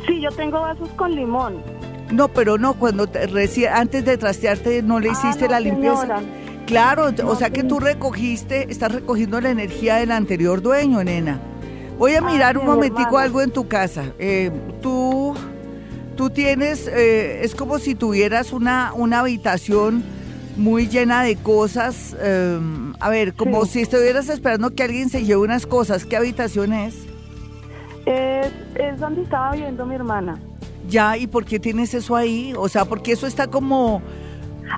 [0.06, 1.56] Sí, yo tengo vasos con limón.
[2.12, 5.60] No, pero no, cuando te- reci- antes de trastearte no le Ah, hiciste no, la
[5.60, 6.02] limpieza.
[6.02, 6.22] señora.
[6.66, 11.40] Claro, o sea que tú recogiste, estás recogiendo la energía del anterior dueño, nena.
[11.98, 13.18] Voy a Ah, mirar un momentico hermano.
[13.20, 14.04] algo en tu casa.
[14.20, 15.34] Eh, tú,
[16.16, 20.04] tú tienes, eh, es como si tuvieras una, una habitación
[20.58, 22.16] muy llena de cosas.
[22.20, 22.60] eh,
[23.00, 23.72] a ver, como Sí.
[23.74, 26.04] si estuvieras esperando que alguien se lleve unas cosas.
[26.06, 26.96] ¿Qué habitación es?
[28.06, 30.38] Es, es donde estaba viviendo mi hermana.
[30.88, 32.54] Ya, ¿y por qué tienes eso ahí?
[32.58, 34.02] O sea, porque eso está como,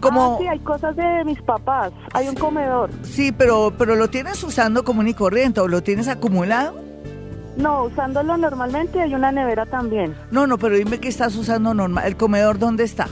[0.01, 1.91] como, Ah, sí, hay cosas de mis papás.
[2.13, 2.89] Hay un comedor.
[3.03, 6.75] sí, pero, pero lo tienes usando común y corriente o lo tienes acumulado.
[7.57, 10.15] No, usándolo normalmente hay una nevera también.
[10.31, 12.05] No, no, pero dime que estás usando normal.
[12.07, 13.07] ¿El comedor dónde está?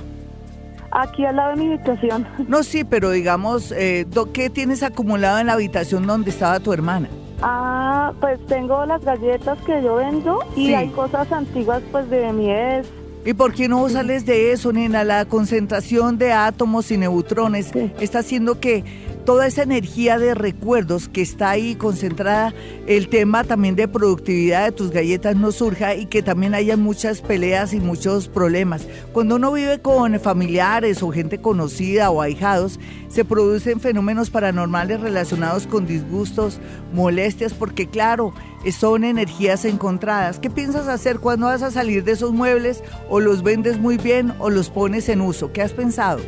[0.91, 2.26] Aquí al lado de mi habitación.
[2.47, 7.10] No, sí, pero digamos, eh, ¿qué tienes acumulado en la habitación donde estaba tu hermana?
[7.41, 10.73] Ah, pues tengo las galletas que yo vendo y Sí.
[10.73, 12.88] hay cosas antiguas pues de mi ex.
[13.28, 15.04] ¿Y por qué no sales de eso, nena?
[15.04, 17.92] La concentración de átomos y neutrones Sí.
[18.00, 18.86] está haciendo que
[19.26, 22.54] toda esa energía de recuerdos que está ahí concentrada,
[22.88, 27.20] el tema también de productividad de tus galletas no surja y que también haya muchas
[27.20, 28.88] peleas y muchos problemas.
[29.12, 35.68] Cuando uno vive con familiares o gente conocida o ahijados, se producen fenómenos paranormales relacionados
[35.68, 36.62] con disgustos,
[36.94, 38.34] molestias, porque claro,
[38.71, 40.39] son energías encontradas.
[40.39, 44.34] ¿Qué piensas hacer cuando vas a salir de esos muebles o los vendes muy bien
[44.39, 45.51] o los pones en uso?
[45.51, 46.19] ¿Qué has pensado?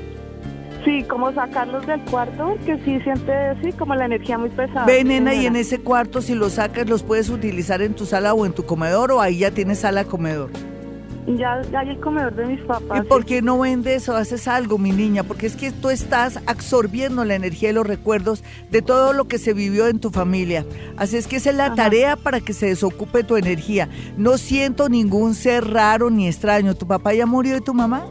[0.86, 4.86] Sí, como sacarlos del cuarto, que sí siente, sí, como la energía muy pesada.
[4.86, 8.34] Ve, nena, y en ese cuarto, si los sacas, los puedes utilizar en tu sala
[8.34, 10.50] o en tu comedor o ahí ya tienes sala comedor.
[11.38, 13.04] Ya, ya hay el comedor de mis papás.
[13.04, 15.24] ¿Y por qué no vendes o haces algo, mi niña?
[15.24, 19.38] Porque es que tú estás absorbiendo la energía y los recuerdos de todo lo que
[19.38, 20.66] se vivió en tu familia.
[20.98, 21.76] Así es que esa es la Ajá.
[21.76, 23.90] tarea para que se desocupe tu energía.
[24.18, 26.74] No siento ningún ser raro ni extraño.
[26.76, 28.06] ¿Tu papá ya murió y tu mamá?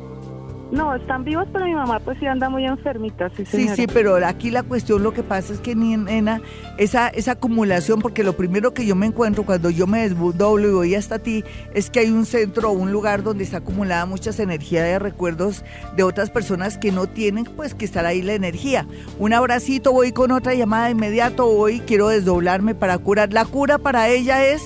[0.71, 3.75] No, están vivos, pero mi mamá pues sí anda muy enfermita, sí, Sí, señora.
[3.77, 6.43] sí, pero aquí la cuestión, lo que pasa es que, ni- nena,
[6.77, 10.73] esa, esa acumulación, porque lo primero que yo me encuentro cuando yo me desdoblo y
[10.73, 14.39] voy hasta ti, es que hay un centro o un lugar donde está acumulada muchas
[14.41, 15.65] energías de recuerdos
[15.97, 18.87] de otras personas que no tienen, pues, que estar ahí la energía.
[19.19, 23.33] Un abracito, voy con otra llamada de inmediato, hoy quiero desdoblarme para curar.
[23.33, 24.63] La cura para ella es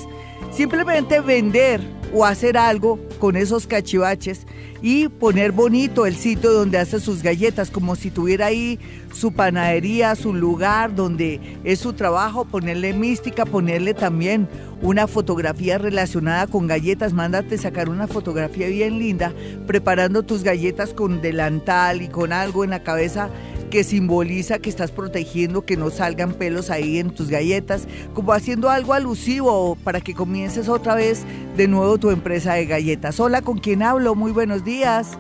[0.51, 1.81] simplemente vender
[2.13, 4.47] o hacer algo con esos cachivaches
[4.83, 8.81] y poner bonito el sitio donde hace sus galletas, como si tuviera ahí
[9.15, 14.49] su panadería, su lugar donde es su trabajo, ponerle mística, ponerle también
[14.83, 19.33] una fotografía relacionada con galletas, mándate sacar una fotografía bien linda,
[19.69, 23.31] preparando tus galletas con delantal y con algo en la cabeza
[23.73, 28.69] que simboliza que estás protegiendo que no salgan pelos ahí en tus galletas, como haciendo
[28.69, 31.25] algo alusivo para que comiences otra vez
[31.57, 33.19] de nuevo tu empresa de galletas.
[33.19, 34.15] Hola, ¿con quién hablo?
[34.15, 35.13] Muy buenos días.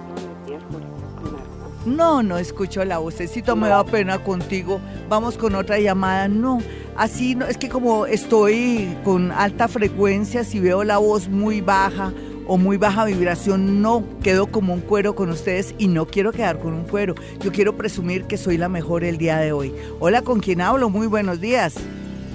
[1.87, 4.81] No, no escucho la vocecito, me da pena contigo.
[5.09, 6.29] Vamos con otra llamada.
[6.29, 6.59] No,
[6.95, 12.13] así no, es que como estoy con alta frecuencia, si veo la voz muy baja
[12.53, 16.59] o muy baja vibración, no quedo como un cuero con ustedes y no quiero quedar
[16.59, 17.15] con un cuero.
[17.41, 19.73] Yo quiero presumir que soy la mejor el día de hoy.
[20.01, 20.91] Hola, ¿con quién hablo?
[20.91, 21.77] Muy buenos días.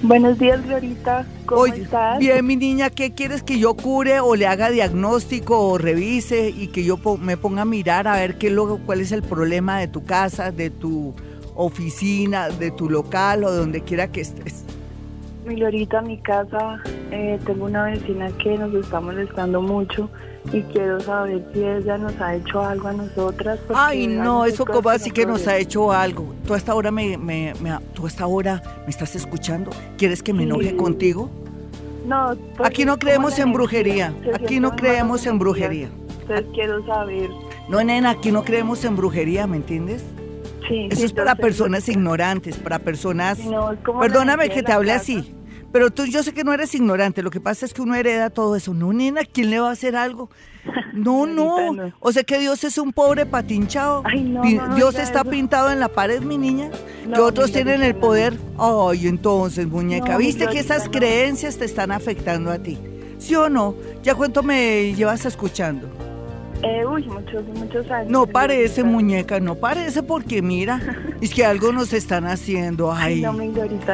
[0.02, 1.24] Buenos días, Glorita.
[1.46, 2.18] ¿Cómo Oye, estás?
[2.18, 6.66] Bien, mi niña, ¿qué quieres que yo cure o le haga diagnóstico o revise y
[6.66, 9.86] que yo me ponga a mirar a ver qué lo, cuál es el problema de
[9.86, 11.14] tu casa, de tu
[11.54, 14.64] oficina, de tu local o donde quiera que estés?
[15.48, 16.78] Mi Glorita, mi casa,
[17.10, 20.10] eh, tengo una vecina que nos está molestando mucho
[20.52, 23.58] y quiero saber si ella nos ha hecho algo a nosotras.
[23.74, 26.34] Ay, no, eso como así que nos ha hecho algo.
[26.46, 29.70] Tú hasta ahora me, me, me- tú hasta ahora me estás escuchando.
[29.96, 30.44] ¿Quieres que me Sí.
[30.50, 31.30] enoje contigo?
[32.06, 34.12] No, pues Aquí no creemos en brujería.
[34.34, 35.88] Aquí no creemos en brujería.
[36.22, 37.30] Entonces quiero saber.
[37.70, 40.04] No, nena, aquí no creemos en brujería, ¿me entiendes?
[40.68, 43.38] Sí, Eso sí, es para personas ignorantes, para personas...
[43.38, 45.00] no, es como la Perdóname que te hable casa.
[45.02, 45.34] así.
[45.72, 48.30] Pero tú, yo sé que no eres ignorante, lo que pasa es que uno hereda
[48.30, 48.72] todo eso.
[48.72, 50.30] No, nena, ¿quién le va a hacer algo?
[50.92, 51.92] No, no.
[52.00, 54.02] O sea que Dios es un pobre patinchado.
[54.74, 56.70] Dios está pintado en la pared, mi niña.
[57.14, 58.36] que otros tienen el poder.
[58.58, 62.78] Ay, entonces, muñeca, ¿viste que esas creencias te están afectando a ti?
[63.18, 63.76] ¿Sí o no?
[64.02, 65.88] ¿Ya cuánto me llevas escuchando?
[66.62, 68.10] Eh, uy, muchos, muchos años.
[68.10, 70.80] No parece, muñeca, no parece porque mira,
[71.20, 72.92] es que algo nos están haciendo.
[72.92, 73.36] Ay, no,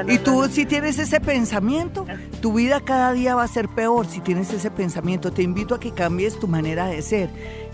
[0.09, 2.07] y tú si tienes ese pensamiento,
[2.41, 5.31] tu vida cada día va a ser peor si tienes ese pensamiento.
[5.33, 7.29] Te invito a que cambies tu manera de ser.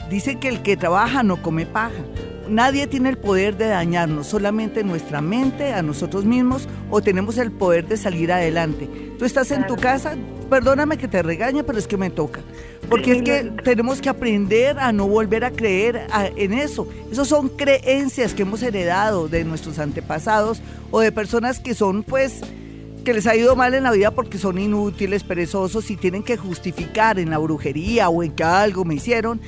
[0.09, 2.03] Dice que el que trabaja no come paja.
[2.49, 7.53] Nadie tiene el poder de dañarnos, solamente nuestra mente, a nosotros mismos, o tenemos el
[7.53, 9.10] poder de salir adelante.
[9.21, 10.17] Tú estás en tu casa,
[10.49, 12.41] perdóname que te regañe, pero es que me toca.
[12.89, 16.07] Porque es que tenemos que aprender a no volver a creer
[16.37, 16.89] en eso.
[17.13, 22.41] Esas son creencias que hemos heredado de nuestros antepasados o de personas que son pues
[23.05, 26.39] que les ha ido mal en la vida porque son inútiles, perezosos y tienen que
[26.39, 29.39] justificar en la brujería o en que algo me hicieron,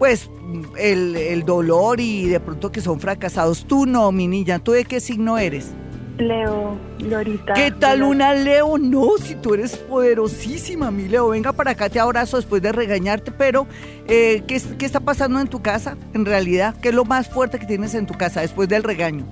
[0.00, 0.28] pues
[0.76, 3.66] el, el dolor y de pronto que son fracasados.
[3.68, 5.70] Tú no, mi niña, ¿tú de qué signo eres?
[6.18, 7.54] Leo, Lorita.
[7.54, 8.78] ¿Qué tal una Leo?
[8.78, 11.28] No, si tú eres poderosísima, mi Leo.
[11.28, 13.66] Venga para acá, te abrazo después de regañarte, pero
[14.06, 16.74] eh, ¿qué, está pasando en tu casa en realidad?
[16.80, 19.24] ¿Qué es lo más fuerte que tienes en tu casa después del regaño?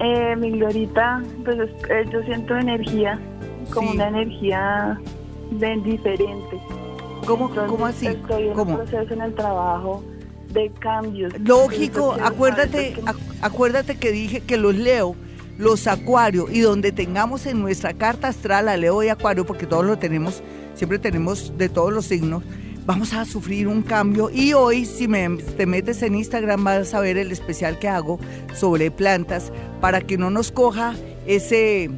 [0.00, 1.58] Eh, mi Glorita, pues
[1.88, 3.18] eh, yo siento energía,
[3.72, 5.00] como una energía
[5.52, 6.60] bien diferente.
[7.26, 8.08] ¿Cómo, ¿cómo así?
[8.08, 10.04] Estoy en un proceso en el trabajo
[10.52, 11.32] de cambios.
[11.40, 12.94] Lógico, acuérdate,
[13.40, 15.16] acuérdate que dije que los leo
[15.58, 19.84] los acuarios y donde tengamos en nuestra carta astral a Leo y Acuario, porque todos
[19.84, 20.42] lo tenemos,
[20.74, 22.42] siempre tenemos de todos los signos,
[22.84, 24.30] vamos a sufrir un cambio.
[24.30, 28.18] Y hoy, si me, te metes en Instagram, vas a ver el especial que hago
[28.54, 30.94] sobre plantas para que no nos coja
[31.26, 31.90] ese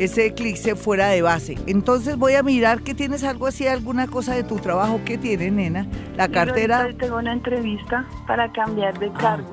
[0.00, 1.58] ese eclipse fuera de base.
[1.66, 5.50] Entonces voy a mirar que tienes algo así, alguna cosa de tu trabajo que tiene,
[5.50, 5.86] nena.
[6.16, 6.88] La cartera.
[6.98, 9.50] tengo una entrevista para cambiar de cargo.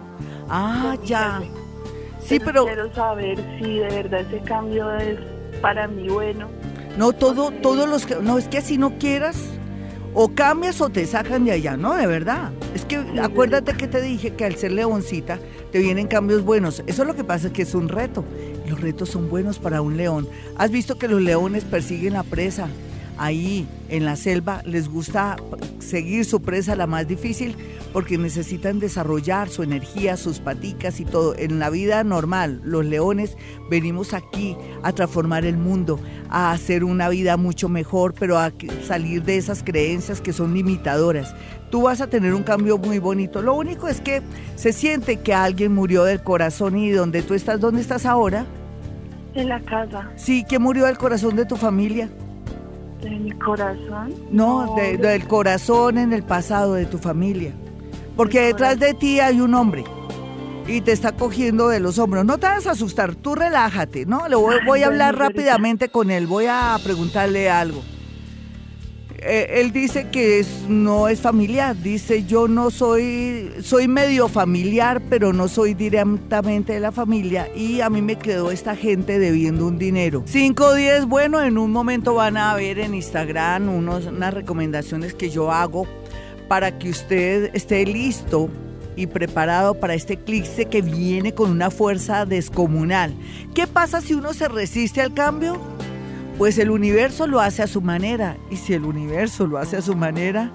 [0.49, 1.41] Ah, ya.
[2.27, 5.17] Sí, pero, quiero saber si de verdad ese cambio es
[5.61, 6.49] para mí bueno.
[6.97, 9.37] No, todo, todos los que, no, es que si no quieras,
[10.13, 12.51] o cambias o te sacan de allá, no, de verdad.
[12.73, 15.39] Es que acuérdate que te dije que al ser leoncita
[15.71, 16.83] te vienen cambios buenos.
[16.85, 18.25] Eso es lo que pasa, que es un reto.
[18.67, 20.27] Los retos son buenos para un león.
[20.57, 22.67] ¿Has visto que los leones persiguen la presa?
[23.17, 25.38] Ahí en la selva les gusta
[25.80, 27.56] seguir su presa la más difícil
[27.93, 31.36] porque necesitan desarrollar su energía, sus paticas y todo.
[31.36, 33.38] En la vida normal, los leones
[33.69, 35.99] venimos aquí a transformar el mundo,
[36.30, 38.51] a hacer una vida mucho mejor, pero a
[38.86, 41.34] salir de esas creencias que son limitadoras.
[41.71, 43.41] Tú vas a tener un cambio muy bonito.
[43.41, 44.21] Lo único es que
[44.56, 48.45] se siente que alguien murió del corazón y donde tú estás, ¿dónde estás ahora?
[49.34, 50.10] En la casa.
[50.15, 52.10] Sí, ¿quién murió del corazón de tu familia?
[53.01, 54.13] ¿De mi corazón?
[54.31, 57.53] No, del corazón en el pasado de tu familia.
[58.15, 59.83] Porque detrás de ti hay un hombre
[60.67, 62.25] y te está cogiendo de los hombros.
[62.25, 64.27] No te vas a asustar, tú relájate, ¿no?
[64.27, 67.81] Le voy a hablar rápidamente con él, voy a preguntarle algo.
[69.29, 75.33] Eh, él dice que no es familiar, dice yo no soy, soy medio familiar, pero
[75.33, 79.77] no soy directamente de la familia y a mí me quedó esta gente debiendo un
[79.77, 80.23] dinero.
[80.25, 85.29] 5 10, bueno, en un momento van a ver en Instagram unos, unas recomendaciones que
[85.29, 85.85] yo hago
[86.47, 88.49] para que usted esté listo
[88.95, 93.13] y preparado para este eclipse que viene con una fuerza descomunal.
[93.53, 95.59] ¿Qué pasa si uno se resiste al cambio?
[96.38, 98.38] Pues el universo lo hace a su manera.
[98.52, 100.52] Y si el universo lo hace a su manera,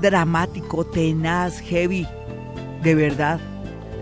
[0.00, 2.06] dramático, tenaz, heavy,
[2.82, 3.40] de verdad.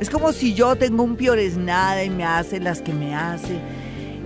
[0.00, 1.16] Es como si yo tengo un
[1.64, 3.58] nada y me hace las que me hace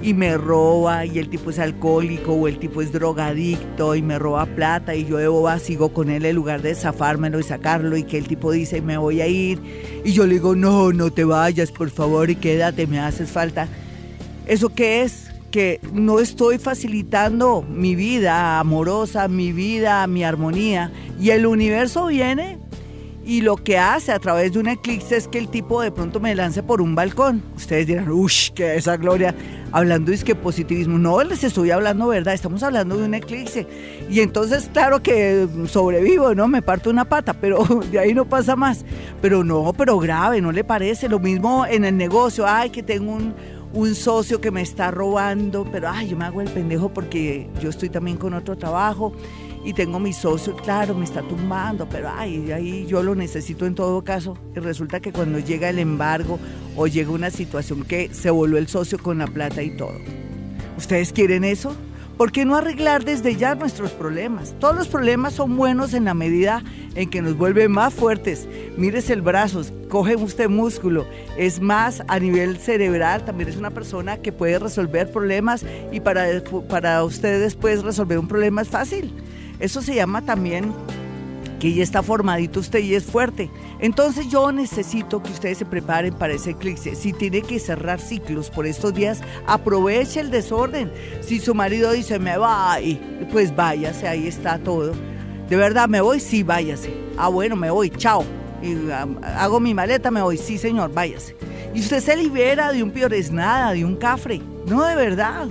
[0.02, 4.18] y me roba y el tipo es alcohólico o el tipo es drogadicto y me
[4.18, 7.96] roba plata y yo de boba sigo con él en lugar de zafármelo y sacarlo
[7.96, 9.60] y que el tipo dice me voy a ir
[10.04, 13.68] y yo le digo no, no te vayas por favor y quédate, me haces falta.
[14.46, 15.31] ¿Eso qué es?
[15.52, 20.90] Que no estoy facilitando mi vida amorosa, mi vida, mi armonía.
[21.20, 22.58] Y el universo viene
[23.24, 26.18] y lo que hace a través de un eclipse es que el tipo de pronto
[26.18, 27.42] me lance por un balcón.
[27.54, 29.34] Ustedes dirán, uff, que esa gloria.
[29.70, 30.98] Hablando es que positivismo.
[30.98, 33.66] No les estoy hablando verdad, estamos hablando de un eclipse.
[34.10, 36.48] Y entonces, claro que sobrevivo, ¿no?
[36.48, 37.62] Me parto una pata, pero
[37.92, 38.84] de ahí no pasa más.
[39.20, 41.08] Pero no, pero grave, ¿no le parece?
[41.08, 42.44] Lo mismo en el negocio.
[42.46, 43.34] Ay, que tengo un,
[43.74, 47.70] un socio que me está robando, pero ay, yo me hago el pendejo porque yo
[47.70, 49.12] estoy también con otro trabajo
[49.64, 53.74] y tengo mi socio, claro, me está tumbando, pero ay, ahí yo lo necesito en
[53.74, 54.36] todo caso.
[54.54, 56.38] Y resulta que cuando llega el embargo
[56.76, 59.94] o llega una situación que se volvió el socio con la plata y todo.
[60.76, 61.76] ¿Ustedes quieren eso?
[62.22, 64.54] ¿Por qué no arreglar desde ya nuestros problemas?
[64.60, 66.62] Todos los problemas son buenos en la medida
[66.94, 68.48] en que nos vuelven más fuertes.
[68.76, 71.04] Mírese el brazo, coge usted músculo.
[71.36, 76.28] Es más, a nivel cerebral, también es una persona que puede resolver problemas y para,
[76.68, 79.12] para usted después resolver un problema es fácil.
[79.58, 80.72] Eso se llama también
[81.62, 83.48] que ya está formadito usted y es fuerte.
[83.78, 86.96] Entonces yo necesito que ustedes se preparen para ese eclipse.
[86.96, 90.90] Si tiene que cerrar ciclos por estos días, aproveche el desorden.
[91.20, 92.98] Si su marido dice me voy,
[93.30, 94.92] pues váyase, ahí está todo.
[95.48, 96.92] De verdad, me voy, sí, váyase.
[97.16, 98.24] Ah, bueno, me voy, chao.
[99.22, 101.36] Hago mi maleta, me voy, sí, señor, váyase.
[101.72, 104.42] Y usted se libera de un piores nada, de un cafre.
[104.66, 105.46] No, de verdad.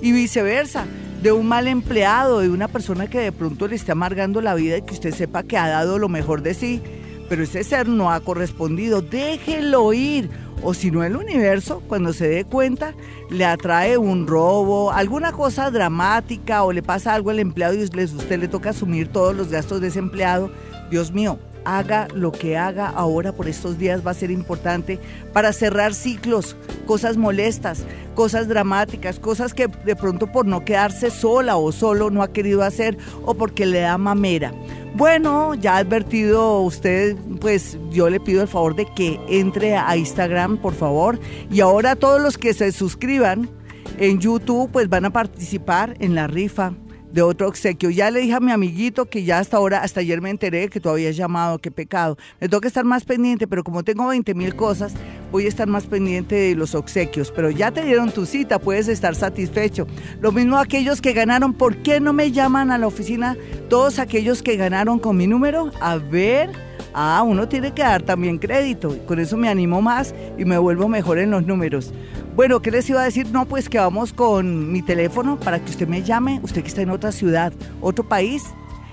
[0.00, 0.84] Y viceversa
[1.24, 4.76] de un mal empleado, de una persona que de pronto le esté amargando la vida
[4.76, 6.82] y que usted sepa que ha dado lo mejor de sí,
[7.30, 10.28] pero ese ser no ha correspondido, déjelo ir.
[10.62, 12.92] O si no, el universo, cuando se dé cuenta,
[13.30, 18.38] le atrae un robo, alguna cosa dramática o le pasa algo al empleado y usted
[18.38, 20.50] le toca asumir todos los gastos de ese empleado.
[20.90, 24.98] Dios mío, haga lo que haga ahora por estos días va a ser importante
[25.32, 26.56] para cerrar ciclos,
[26.86, 27.84] cosas molestas,
[28.14, 32.62] cosas dramáticas, cosas que de pronto por no quedarse sola o solo no ha querido
[32.62, 34.52] hacer o porque le da mamera.
[34.94, 40.58] Bueno, ya advertido usted, pues yo le pido el favor de que entre a Instagram,
[40.58, 41.18] por favor,
[41.50, 43.50] y ahora todos los que se suscriban
[43.98, 46.74] en YouTube, pues van a participar en la rifa
[47.14, 47.90] de otro obsequio.
[47.90, 50.80] Ya le dije a mi amiguito que ya hasta ahora, hasta ayer me enteré que
[50.80, 52.18] todavía has llamado, qué pecado.
[52.40, 54.94] Me tengo que estar más pendiente, pero como tengo 20 mil cosas,
[55.30, 57.30] voy a estar más pendiente de los obsequios.
[57.30, 59.86] Pero ya te dieron tu cita, puedes estar satisfecho.
[60.20, 63.36] Lo mismo aquellos que ganaron, ¿por qué no me llaman a la oficina?
[63.68, 66.50] Todos aquellos que ganaron con mi número, a ver.
[66.94, 68.96] Ah, uno tiene que dar también crédito.
[69.06, 71.92] Con eso me animo más y me vuelvo mejor en los números.
[72.34, 73.28] Bueno, ¿qué les iba a decir?
[73.30, 76.82] No, pues que vamos con mi teléfono para que usted me llame, usted que está
[76.82, 78.42] en otra ciudad, otro país.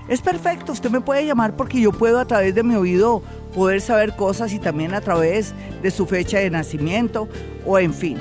[0.08, 3.24] Es perfecto, usted me puede llamar porque yo puedo a través de mi oído
[3.56, 7.28] poder saber cosas y también a través de su fecha de nacimiento
[7.66, 8.20] o en fin.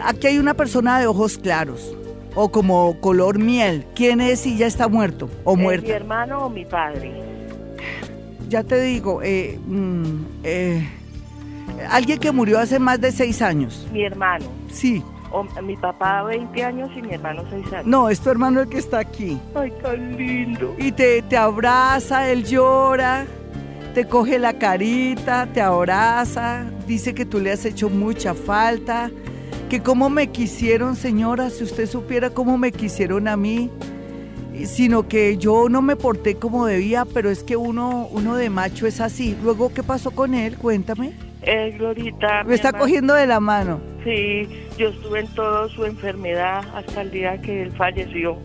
[0.02, 1.94] Aquí hay una persona de ojos claros
[2.34, 3.84] o como color miel.
[3.94, 5.86] ¿Quién es y ya está muerto o muerto?
[5.86, 7.12] ¿Mi hermano o mi padre?
[8.48, 10.88] Ya te digo, eh, mm, eh,
[11.88, 13.86] alguien que murió hace más de seis años.
[13.92, 14.46] Mi hermano.
[14.70, 15.02] Sí.
[15.32, 17.86] O, mi papá 20 años y mi hermano 6 años.
[17.86, 19.38] No, es tu hermano el que está aquí.
[19.54, 20.74] Ay, tan lindo.
[20.76, 23.26] Y te, te abraza, él llora
[23.94, 29.10] te coge la carita, te abraza, dice que tú le has hecho mucha falta,
[29.68, 33.70] que cómo me quisieron, señora, si usted supiera cómo me quisieron a mí,
[34.64, 38.86] sino que yo no me porté como debía, pero es que uno, uno de macho
[38.86, 39.36] es así.
[39.42, 40.56] Luego, ¿qué pasó con él?
[40.56, 41.12] Cuéntame.
[41.42, 42.44] Eh, Glorita.
[42.44, 43.80] Me está cogiendo de la mano.
[44.04, 48.36] Sí, yo estuve en toda su enfermedad hasta el día que él falleció.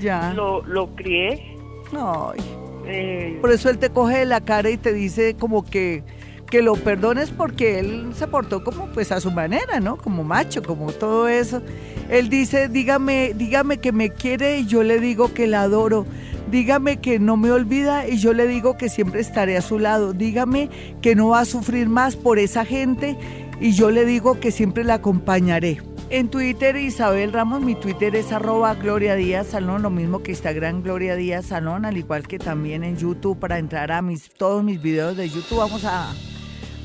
[0.00, 0.32] Ya.
[0.34, 1.56] Lo, lo crié.
[1.92, 2.40] Ay.
[2.86, 6.02] Eh, Por eso él te coge la cara y te dice como que,
[6.50, 9.96] que lo perdones porque él se portó como pues a su manera, ¿no?
[9.96, 11.62] Como macho, como todo eso.
[12.10, 16.06] Él dice, dígame, dígame que me quiere y yo le digo que la adoro.
[16.50, 20.12] Dígame que no me olvida y yo le digo que siempre estaré a su lado.
[20.12, 20.68] Dígame
[21.00, 23.16] que no va a sufrir más por esa gente
[23.60, 25.80] y yo le digo que siempre la acompañaré.
[26.14, 30.80] En Twitter, Isabel Ramos, mi Twitter es arroba Gloria Díaz Salón, lo mismo que Instagram
[30.80, 34.80] Gloria Díaz Salón, al igual que también en YouTube para entrar a mis, todos mis
[34.80, 35.58] videos de YouTube.
[35.58, 36.14] Vamos a,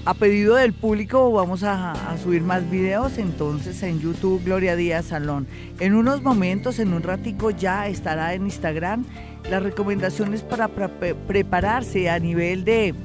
[0.06, 5.46] a pedido del público vamos a, subir más videos entonces en YouTube Gloria Díaz Salón.
[5.80, 9.06] En unos momentos, en un ratico ya estará en Instagram
[9.48, 12.96] las recomendaciones para prepararse a nivel de,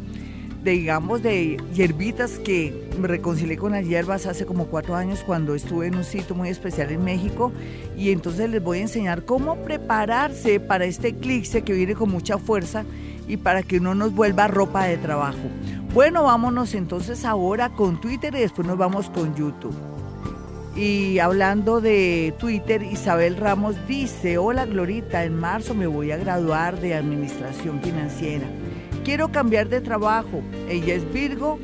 [0.73, 5.87] digamos, de hierbitas que me reconcilié con las hierbas hace como cuatro años cuando estuve
[5.87, 7.53] en un sitio muy especial en México
[7.97, 12.39] y entonces les voy a enseñar cómo prepararse para este eclipse que viene con mucha
[12.39, 12.85] fuerza
[13.29, 15.39] y para que no nos vuelva ropa de trabajo.
[15.93, 19.75] Bueno, vámonos entonces ahora con Twitter y después nos vamos con YouTube.
[20.77, 26.81] Y hablando de Twitter, Isabel Ramos dice, hola Glorita, en marzo me voy a graduar
[26.81, 28.47] de Administración Financiera.
[29.05, 30.43] Quiero cambiar de trabajo.
[30.67, 31.59] Ella es Virgo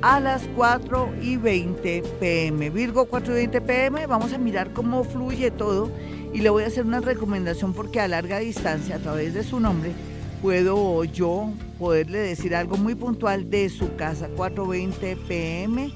[0.00, 2.70] a las 4 y 20 pm.
[2.70, 5.90] Virgo 4 y 20 pm, vamos a mirar cómo fluye todo
[6.32, 9.58] y le voy a hacer una recomendación porque a larga distancia, a través de su
[9.58, 9.90] nombre,
[10.40, 15.90] puedo yo poderle decir algo muy puntual de su casa, 4.20 pm,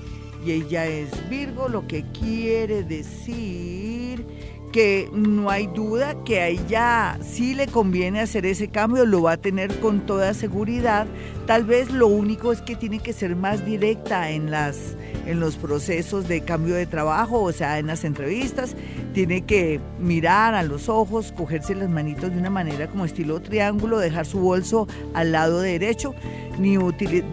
[0.45, 4.27] y ella es Virgo, lo que quiere decir
[4.71, 9.33] que no hay duda que a ella sí le conviene hacer ese cambio, lo va
[9.33, 11.07] a tener con toda seguridad.
[11.47, 14.97] Tal vez lo único es que tiene que ser más directa en las
[15.27, 18.75] en los procesos de cambio de trabajo, o sea, en las entrevistas,
[19.19, 23.99] tiene que mirar a los ojos, cogerse las manitos de una manera como estilo triángulo,
[23.99, 26.15] dejar su bolso al lado derecho,
[26.57, 26.77] ni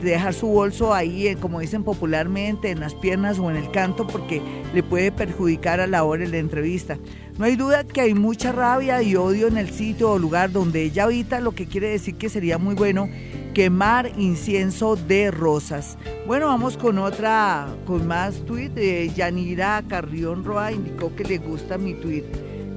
[0.01, 4.07] dejar su bolso ahí, eh, como dicen popularmente, en las piernas o en el canto,
[4.07, 4.41] porque
[4.73, 6.97] le puede perjudicar a la hora de la entrevista.
[7.37, 10.81] No hay duda que hay mucha rabia y odio en el sitio o lugar donde
[10.81, 13.09] ella habita, lo que quiere decir que sería muy bueno
[13.55, 15.97] quemar incienso de rosas.
[16.27, 18.69] Bueno, vamos con otra, con más tweet.
[18.69, 22.25] de Yanira Carrión Roa indicó que le gusta mi tweet.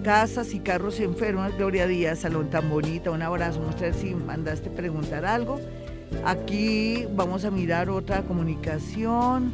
[0.05, 5.26] Casas y carros enfermos, Gloria Díaz, salón tan bonita, un abrazo, muestra si mandaste preguntar
[5.26, 5.61] algo.
[6.24, 9.53] Aquí vamos a mirar otra comunicación.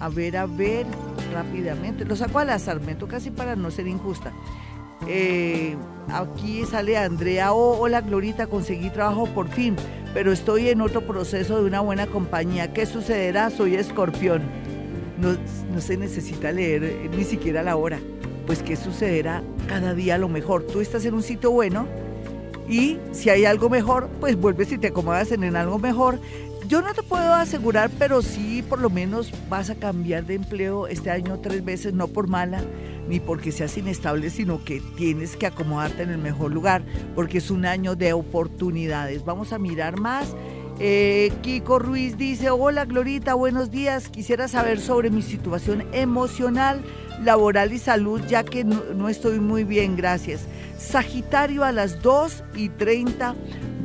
[0.00, 0.86] A ver, a ver,
[1.32, 2.04] rápidamente.
[2.04, 4.32] Lo saco al azar, me toca así para no ser injusta.
[5.06, 5.76] Eh,
[6.12, 9.76] aquí sale Andrea, oh, hola Glorita, conseguí trabajo por fin,
[10.18, 12.72] pero estoy en otro proceso de una buena compañía.
[12.72, 13.50] ¿Qué sucederá?
[13.50, 14.42] Soy escorpión.
[15.16, 15.36] No,
[15.72, 18.00] no se necesita leer eh, ni siquiera la hora.
[18.44, 20.64] Pues qué sucederá cada día lo mejor.
[20.64, 21.86] Tú estás en un sitio bueno
[22.68, 26.18] y si hay algo mejor, pues vuelves y te acomodas en algo mejor.
[26.68, 30.86] Yo no te puedo asegurar, pero sí por lo menos vas a cambiar de empleo
[30.86, 32.60] este año tres veces, no por mala,
[33.08, 36.82] ni porque seas inestable, sino que tienes que acomodarte en el mejor lugar,
[37.14, 39.24] porque es un año de oportunidades.
[39.24, 40.36] Vamos a mirar más.
[40.78, 44.10] Eh, Kiko Ruiz dice, hola Glorita, buenos días.
[44.10, 46.84] Quisiera saber sobre mi situación emocional,
[47.24, 50.42] laboral y salud, ya que no, no estoy muy bien, gracias.
[50.76, 53.34] Sagitario a las 2 y 30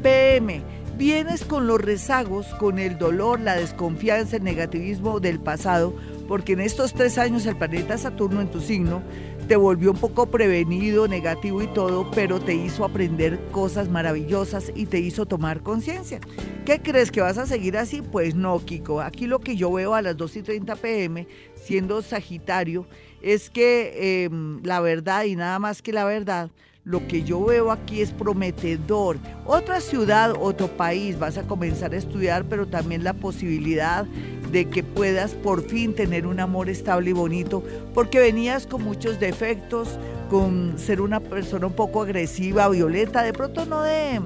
[0.03, 0.72] pm.
[0.97, 5.95] Vienes con los rezagos, con el dolor, la desconfianza, el negativismo del pasado
[6.27, 9.01] porque en estos tres años el planeta Saturno en tu signo
[9.47, 14.85] te volvió un poco prevenido, negativo y todo, pero te hizo aprender cosas maravillosas y
[14.85, 16.21] te hizo tomar conciencia.
[16.65, 18.01] ¿Qué crees que vas a seguir así?
[18.01, 19.01] Pues no, Kiko.
[19.01, 22.87] Aquí lo que yo veo a las 2 y 30 pm, siendo Sagitario,
[23.21, 26.49] es que em, la verdad y nada más que la verdad,
[26.86, 29.17] lo que yo veo aquí es prometedor.
[29.45, 34.05] Otra ciudad, otro país, vas a comenzar a estudiar, pero también la posibilidad
[34.51, 37.63] de que puedas por fin tener un amor estable y bonito,
[37.93, 39.97] porque venías con muchos defectos,
[40.29, 44.21] con ser una persona un poco agresiva, violenta, de pronto no de,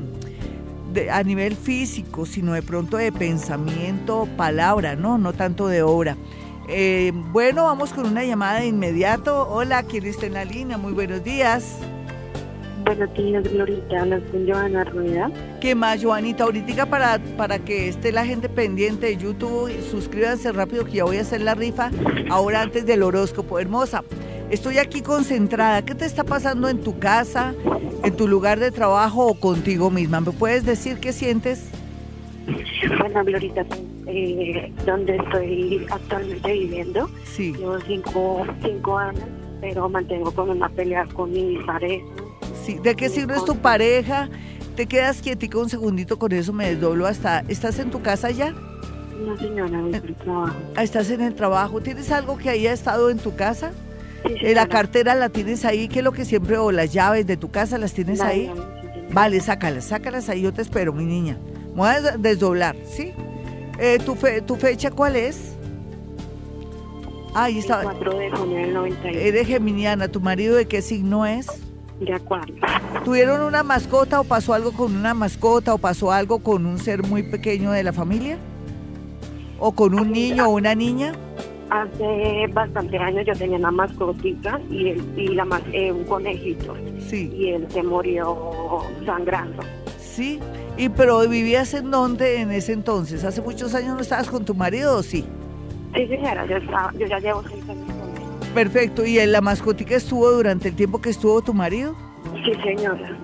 [1.12, 5.20] a nivel físico, sino de pronto de pensamiento, palabra, ¿no?
[5.20, 6.18] No tanto de obra.
[6.68, 9.48] Eh, bueno, vamos con una llamada de inmediato.
[9.48, 10.78] Hola, ¿quién está en la línea?
[10.78, 11.78] Muy buenos días.
[12.88, 14.02] Buenos Glorita.
[14.02, 15.30] Hablas con Joana Rueda.
[15.60, 16.46] ¿Qué más, Joanita?
[16.46, 21.18] Ahorita para, para que esté la gente pendiente de YouTube, suscríbanse rápido que ya voy
[21.18, 21.92] a hacer la rifa
[22.30, 23.60] ahora antes del horóscopo.
[23.60, 24.06] Hermosa,
[24.50, 25.82] estoy aquí concentrada.
[25.84, 27.54] ¿Qué te está pasando en tu casa,
[28.06, 30.22] en tu lugar de trabajo o contigo misma?
[30.22, 31.70] ¿Me puedes decir qué sientes?
[33.00, 33.66] Bueno, Glorita,
[34.06, 37.52] eh, donde estoy actualmente viviendo, sí.
[37.52, 39.26] llevo cinco, cinco años,
[39.60, 42.06] pero mantengo con una pelea con mi pareja
[42.76, 44.30] ¿De qué signo es tu pareja?
[44.76, 46.54] ¿Te quedas quietico un segundito con eso?
[46.54, 47.40] Me desdoblo hasta...
[47.48, 48.52] ¿Estás en tu casa ya?
[48.52, 50.56] No, señora, en el trabajo.
[50.76, 51.82] Ah, ¿Estás en el trabajo?
[51.82, 53.72] ¿Tienes algo que haya estado en tu casa?
[54.26, 55.88] Sí, ¿La cartera la tienes ahí?
[55.88, 56.58] ¿Qué es lo que siempre...
[56.58, 58.52] o las llaves de tu casa las tienes ahí?
[59.12, 61.38] vale, sácalas, sácalas ahí, yo te espero, mi niña.
[61.74, 63.14] Voy a desdoblar, ¿sí?
[63.80, 64.16] Eh, ¿tu,
[64.46, 65.56] ¿Tu fecha cuál es?
[67.34, 67.82] Ahí está.
[67.82, 69.20] El 4 de junio del 91.
[69.20, 71.48] Eres geminiana, ¿tu marido de qué signo es?
[72.00, 72.54] De acuerdo.
[73.04, 77.04] ¿Tuvieron una mascota o pasó algo con una mascota o pasó algo con un ser
[77.04, 78.38] muy pequeño de la familia?
[79.60, 81.14] ¿O con un niño o una niña?
[81.70, 86.76] Hace bastantes años yo tenía una mascotita y, y la, eh, un conejito.
[87.00, 87.32] Sí.
[87.36, 89.64] Y él se murió sangrando.
[90.00, 90.40] Sí.
[90.78, 93.24] ¿Y pero vivías en dónde en ese entonces?
[93.24, 95.26] ¿Hace muchos años no estabas con tu marido o sí?
[95.96, 96.58] Sí, señora, yo,
[97.00, 97.97] yo ya llevo seis años él.
[98.58, 99.06] Perfecto.
[99.06, 101.96] ¿Y la mascotica estuvo durante el tiempo que estuvo tu marido?
[102.44, 103.16] Sí, señora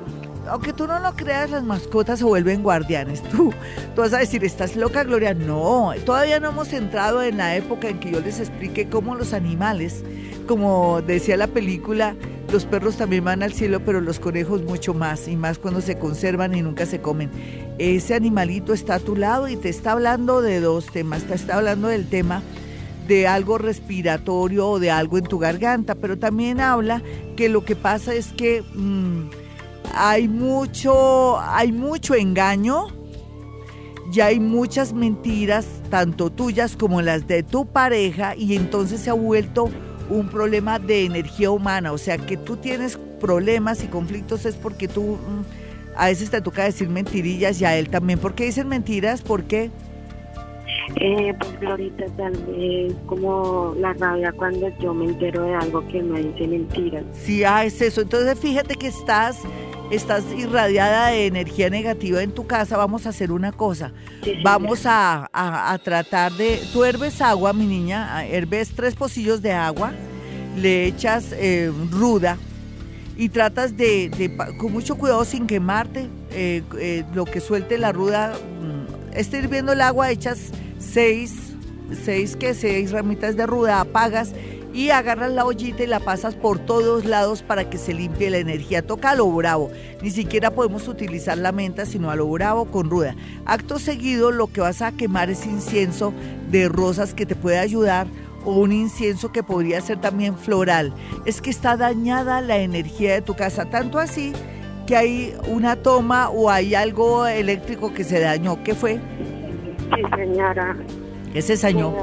[0.48, 3.24] aunque tú no lo creas, las mascotas se vuelven guardianes.
[3.24, 3.54] Tú,
[3.96, 5.34] tú vas a decir, ¿estás loca, Gloria?
[5.34, 9.34] No, todavía no hemos entrado en la época en que yo les explique cómo los
[9.34, 10.04] animales,
[10.46, 12.16] como decía la película,
[12.52, 15.98] los perros también van al cielo, pero los conejos mucho más, y más cuando se
[15.98, 17.32] conservan y nunca se comen.
[17.80, 21.24] Ese animalito está a tu lado y te está hablando de dos temas.
[21.24, 22.44] Te está hablando del tema
[23.08, 27.02] de algo respiratorio o de algo en tu garganta, pero también habla
[27.36, 28.62] que lo que pasa es que...
[28.74, 29.44] Mm,
[29.94, 32.88] hay mucho, hay mucho engaño
[34.12, 39.14] y hay muchas mentiras, tanto tuyas como las de tu pareja, y entonces se ha
[39.14, 39.70] vuelto
[40.10, 41.92] un problema de energía humana.
[41.92, 46.42] O sea, que tú tienes problemas y conflictos es porque tú mm, a veces te
[46.42, 48.20] toca decir mentirillas y a él también.
[48.20, 49.22] ¿Por qué dicen mentiras?
[49.22, 49.72] ¿Por qué?
[50.96, 56.02] Eh, pues Glorita, tal vez como la rabia cuando yo me entero de algo que
[56.02, 57.04] me dice mentiras.
[57.14, 58.02] Sí, ah, es eso.
[58.02, 59.40] Entonces fíjate que estás
[59.92, 63.92] estás irradiada de energía negativa en tu casa, vamos a hacer una cosa.
[64.44, 65.30] vamos a,
[65.84, 66.60] tratar de...
[66.72, 69.94] Tú herves agua, mi niña, herves tres pocillos de agua,
[70.58, 72.38] le echas eh, ruda
[73.18, 78.34] y tratas de, con mucho cuidado, sin quemarte, eh, eh, lo que suelte la ruda,
[78.34, 80.52] mm, está hirviendo el agua, echas
[80.92, 81.56] seis,
[82.04, 84.34] seis que seis ramitas de ruda, apagas
[84.74, 88.40] y agarras la ollita y la pasas por todos lados para que se limpie la
[88.40, 88.86] energía.
[88.86, 89.70] Toca a lo bravo.
[90.02, 93.16] Ni siquiera podemos utilizar la menta, sino a lo bravo con ruda.
[93.46, 96.12] Acto seguido, lo que vas a quemar es incienso
[96.50, 98.08] de rosas que te puede ayudar
[98.46, 100.94] o un incienso que podría ser también floral.
[101.26, 104.34] Es que está dañada la energía de tu casa, tanto así
[104.88, 108.64] que hay una toma o hay algo eléctrico que se dañó.
[108.64, 109.00] ¿Qué fue?
[109.96, 110.78] Sí, señora.
[111.32, 111.94] ¿Qué se dañó?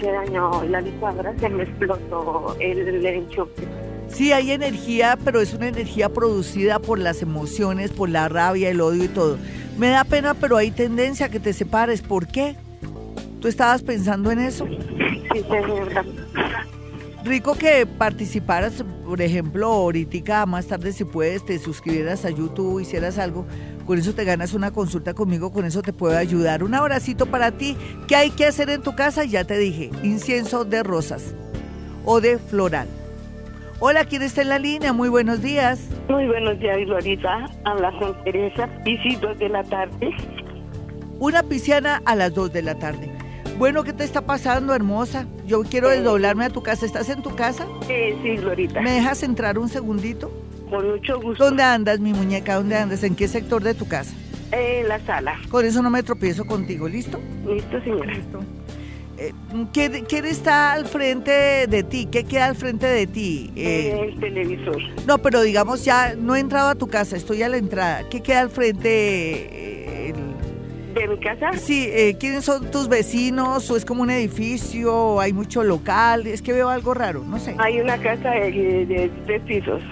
[0.00, 3.66] se dañó la licuadora, se me explotó el enchufe.
[4.08, 8.80] Sí, hay energía, pero es una energía producida por las emociones, por la rabia, el
[8.80, 9.38] odio y todo.
[9.78, 12.02] Me da pena, pero hay tendencia a que te separes.
[12.02, 12.56] ¿Por qué?
[13.40, 14.66] ¿Tú estabas pensando en eso?
[14.66, 16.04] Sí, señora.
[17.24, 23.18] Rico que participaras, por ejemplo, ahorita más tarde si puedes, te suscribieras a YouTube, hicieras
[23.18, 23.46] algo
[23.86, 26.62] con eso te ganas una consulta conmigo, con eso te puedo ayudar.
[26.62, 27.76] Un abracito para ti.
[28.06, 29.24] ¿Qué hay que hacer en tu casa?
[29.24, 31.34] Ya te dije, incienso de rosas
[32.04, 32.88] o de floral.
[33.78, 34.92] Hola, ¿quién está en la línea?
[34.92, 35.80] Muy buenos días.
[36.08, 37.46] Muy buenos días, Glorita.
[37.64, 40.14] Habla con Teresa, piscitos de la tarde.
[41.18, 43.10] Una pisciana a las 2 de la tarde.
[43.58, 45.26] Bueno, ¿qué te está pasando, hermosa?
[45.46, 46.86] Yo quiero desdoblarme a tu casa.
[46.86, 47.66] ¿Estás en tu casa?
[47.86, 48.80] Sí, sí, Glorita.
[48.80, 50.30] ¿Me dejas entrar un segundito?
[50.70, 51.44] Con mucho gusto.
[51.44, 52.54] ¿Dónde andas, mi muñeca?
[52.54, 53.02] ¿Dónde andas?
[53.02, 54.14] ¿En qué sector de tu casa?
[54.52, 55.36] En la sala.
[55.50, 57.20] Con eso no me tropiezo contigo, ¿listo?
[57.46, 58.12] Listo, señora.
[58.14, 58.40] Listo.
[59.20, 59.34] Eh,
[59.74, 62.08] ¿qué, está al frente de ti?
[62.10, 63.50] ¿Qué queda al frente de ti?
[63.54, 64.80] Eh, el televisor.
[65.06, 68.08] No, pero digamos ya no he entrado a tu casa, estoy a la entrada.
[68.08, 68.88] ¿Qué queda al frente?
[68.88, 70.14] Eh,
[70.94, 71.52] ¿De mi casa?
[71.52, 73.70] Sí, ¿quiénes son tus vecinos?
[73.70, 74.96] ¿O es como un edificio?
[74.96, 76.26] ¿O hay mucho local?
[76.26, 77.54] Es que veo algo raro, no sé.
[77.58, 79.82] Hay una casa de, de tres pisos.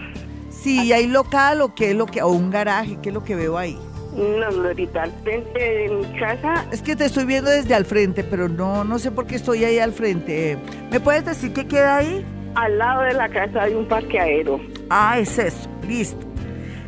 [0.62, 2.98] Sí, ¿hay local o qué es lo que, o un garaje?
[3.02, 3.78] ¿Qué es lo que veo ahí?
[4.14, 6.66] No, Glorita, al frente de mi casa.
[6.72, 9.64] Es que te estoy viendo desde al frente, pero no, no sé por qué estoy
[9.64, 10.58] ahí al frente.
[10.90, 12.24] ¿Me puedes decir qué queda ahí?
[12.56, 14.60] Al lado de la casa hay un parque aéreo.
[14.90, 16.26] Ah, es eso, listo.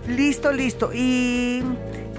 [0.09, 0.91] Listo, listo.
[0.93, 1.63] ¿Y,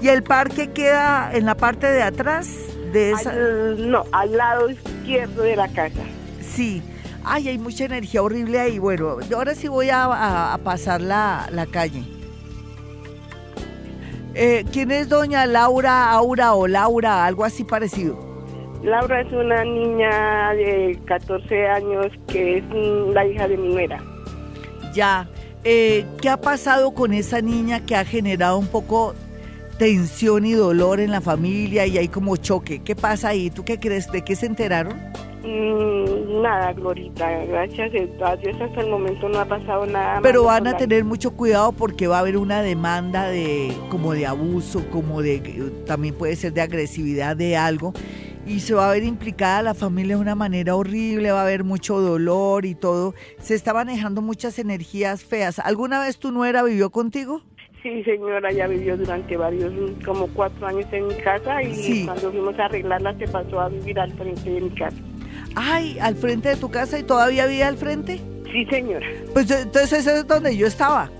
[0.00, 2.48] y el parque queda en la parte de atrás
[2.92, 3.34] de esa?
[3.34, 6.00] no, al lado izquierdo de la casa.
[6.40, 6.82] Sí
[7.24, 8.78] ay, hay mucha energía horrible ahí.
[8.78, 12.02] Bueno, ahora sí voy a, pasar la, calle.
[14.34, 18.18] Eh, ¿Quién es doña Laura, Aura o Laura, algo así parecido?
[18.82, 22.64] Laura es una niña de 14 años que es
[23.14, 24.02] la hija de mi nuera.
[24.92, 25.28] Ya,
[25.64, 29.14] eh, ¿qué ha pasado con esa niña que ha generado un poco
[29.78, 32.80] tensión y dolor en la familia y hay como choque?
[32.82, 33.50] ¿Qué pasa ahí?
[33.50, 34.10] ¿Tú qué crees?
[34.10, 35.12] ¿De qué se enteraron?
[35.44, 37.90] Mm, nada, Glorita, gracias
[38.22, 40.20] a Dios hasta el momento no ha pasado nada.
[40.22, 44.26] Pero van a tener mucho cuidado porque va a haber una demanda de como de
[44.26, 47.92] abuso, como de también puede ser de agresividad de algo
[48.46, 51.64] y se va a ver implicada la familia de una manera horrible, va a haber
[51.64, 53.14] mucho dolor y todo.
[53.38, 55.58] Se está manejando muchas energías feas.
[55.58, 57.42] ¿Alguna vez tu nuera vivió contigo?
[57.82, 59.72] Sí, señora, ya vivió durante varios,
[60.04, 63.98] como cuatro años en mi casa y cuando fuimos a arreglarla se pasó a vivir
[63.98, 64.96] al frente de mi casa.
[65.54, 68.20] Ay, al frente de tu casa y todavía vivía al frente.
[68.50, 69.06] Sí, señora.
[69.32, 71.10] Pues entonces ese es donde yo estaba.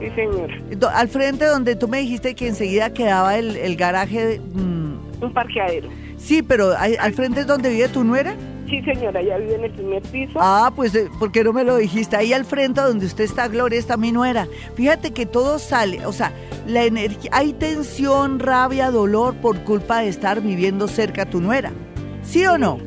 [0.00, 0.54] Sí, señora.
[0.94, 4.40] Al frente donde tú me dijiste que enseguida quedaba el, garaje.
[4.54, 5.88] Mm, Un parqueadero.
[6.16, 8.34] Sí, pero al frente es donde vive tu nuera.
[8.68, 10.38] Sí, señora, ya vive en el primer piso.
[10.40, 12.16] Ah, pues, eh, ¿por qué no me lo dijiste?
[12.16, 14.48] Ahí al frente donde usted está, Gloria, está mi nuera.
[14.74, 16.32] Fíjate que todo sale, o sea,
[16.66, 21.70] la energía, hay tensión, rabia, dolor por culpa de estar viviendo cerca a tu nuera.
[22.24, 22.78] ¿Sí o no?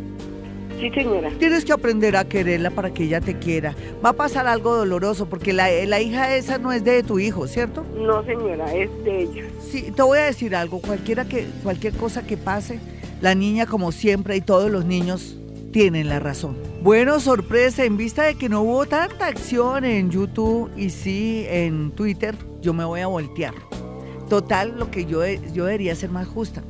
[0.79, 1.29] Sí, señora.
[1.37, 3.75] Tienes que aprender a quererla para que ella te quiera.
[4.03, 7.47] Va a pasar algo doloroso porque la, la hija esa no es de tu hijo,
[7.47, 7.85] ¿cierto?
[7.97, 9.43] No, señora, es de ella.
[9.59, 10.79] Sí, te voy a decir algo.
[10.79, 12.79] Cualquiera que, cualquier cosa que pase,
[13.19, 15.35] la niña, como siempre, y todos los niños
[15.73, 16.57] tienen la razón.
[16.81, 21.91] Bueno, sorpresa, en vista de que no hubo tanta acción en YouTube y sí en
[21.91, 23.53] Twitter, yo me voy a voltear.
[24.29, 26.63] Total, lo que yo, yo debería ser más justa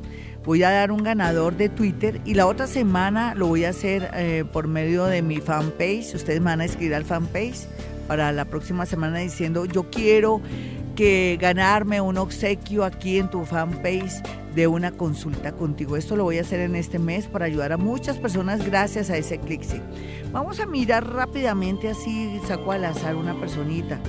[0.44, 4.10] voy a dar un ganador de Twitter y la otra semana lo voy a hacer
[4.14, 6.14] eh, por medio de mi fanpage.
[6.14, 7.66] Ustedes van a escribir al fanpage
[8.08, 10.40] para la próxima semana diciendo yo quiero
[10.96, 14.22] que ganarme un obsequio aquí en tu fanpage
[14.54, 15.96] de una consulta contigo.
[15.96, 19.16] Esto lo voy a hacer en este mes para ayudar a muchas personas gracias a
[19.16, 19.62] ese clic.
[20.32, 24.00] Vamos a mirar rápidamente así, saco al azar una personita.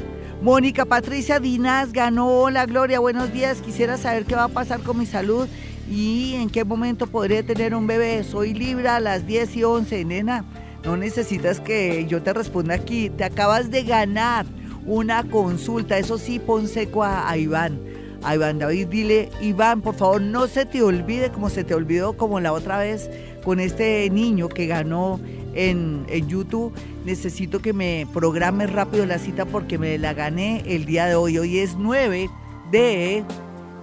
[0.42, 3.00] Mónica Patricia Dinas ganó la gloria.
[3.00, 3.62] Buenos días.
[3.62, 5.48] Quisiera saber qué va a pasar con mi salud
[5.92, 8.24] ¿Y en qué momento podría tener un bebé?
[8.24, 10.46] Soy Libra a las 10 y 11, nena.
[10.86, 13.10] No necesitas que yo te responda aquí.
[13.10, 14.46] Te acabas de ganar
[14.86, 15.98] una consulta.
[15.98, 17.78] Eso sí, pon seco a, Iván.
[18.24, 22.14] A Iván David, dile, Iván, por favor, no se te olvide como se te olvidó
[22.14, 23.10] como la otra vez
[23.44, 25.20] con este niño que ganó
[25.56, 26.72] en, en YouTube.
[27.04, 31.38] Necesito que me programe rápido la cita porque me la gané el día de hoy.
[31.38, 32.30] Hoy es 9
[32.72, 33.26] de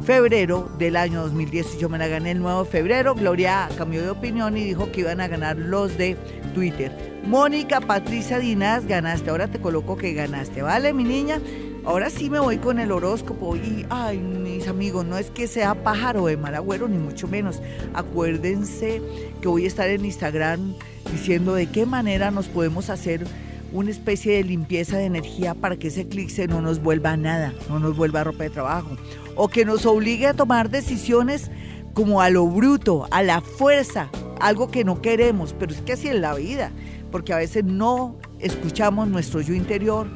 [0.03, 1.79] febrero del año 2010.
[1.79, 3.15] Yo me la gané el 9 de febrero.
[3.15, 6.17] Gloria cambió de opinión y dijo que iban a ganar los de
[6.55, 6.93] Twitter.
[7.25, 9.31] Mónica Patricia Dinás, ganaste.
[9.31, 11.41] Ahora te coloco que ganaste, ¿vale, mi niña?
[11.85, 15.83] Ahora sí me voy con el horóscopo y, ay, mis amigos, no es que sea
[15.83, 17.63] pájaro de mal agüero, ni mucho menos.
[17.95, 19.01] Acuérdense
[19.41, 20.75] que voy a estar en Instagram
[21.11, 23.27] diciendo de qué manera nos podemos hacer
[23.73, 27.53] una especie de limpieza de energía para que ese eclipse no nos vuelva a nada,
[27.69, 28.97] no nos vuelva a ropa de trabajo,
[29.37, 31.51] o que nos obligue a tomar decisiones
[31.95, 34.09] como a lo bruto, a la fuerza,
[34.41, 36.71] algo que no queremos, pero es que así es la vida,
[37.11, 40.07] porque a veces no escuchamos nuestro yo interior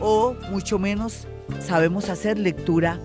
[0.00, 1.26] o mucho menos
[1.60, 2.98] sabemos hacer lectura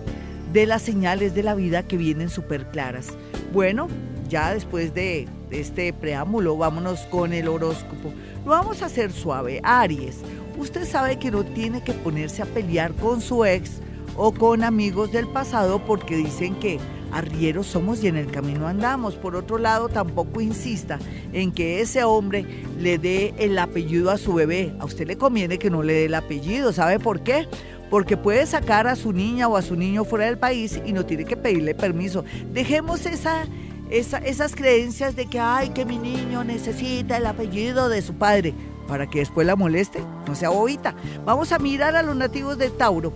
[0.52, 3.08] de las señales de la vida que vienen súper claras.
[3.52, 3.88] Bueno,
[4.30, 8.14] ya después de este preámbulo, vámonos con el horóscopo.
[8.44, 9.60] Lo vamos a hacer suave.
[9.64, 10.18] Aries,
[10.58, 13.82] usted sabe que no tiene que ponerse a pelear con su ex
[14.16, 16.80] o con amigos del pasado porque dicen que
[17.12, 19.16] arrieros somos y en el camino andamos.
[19.16, 21.00] Por otro lado, tampoco insista
[21.32, 22.46] en que ese hombre
[22.80, 24.74] le dé el apellido a su bebé.
[24.80, 26.74] A usted le conviene que no le dé el apellido.
[26.74, 27.48] ¿Sabe por qué?
[27.90, 31.06] Porque puede sacar a su niña o a su niño fuera del país y no
[31.06, 32.26] tiene que pedirle permiso.
[32.52, 33.46] Dejemos esa
[33.90, 38.54] esas creencias de que, ay, que mi niño necesita el apellido de su padre,
[38.88, 40.96] para que después la moleste, no sea bobita.
[41.26, 43.14] Vamos a mirar a los nativos de Tauro.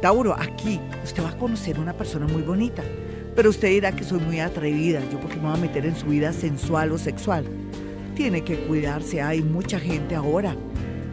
[0.00, 2.82] Tauro, aquí usted va a conocer una persona muy bonita,
[3.36, 6.06] pero usted dirá que soy muy atrevida, yo porque me voy a meter en su
[6.06, 7.44] vida sensual o sexual.
[8.14, 10.56] Tiene que cuidarse, hay mucha gente ahora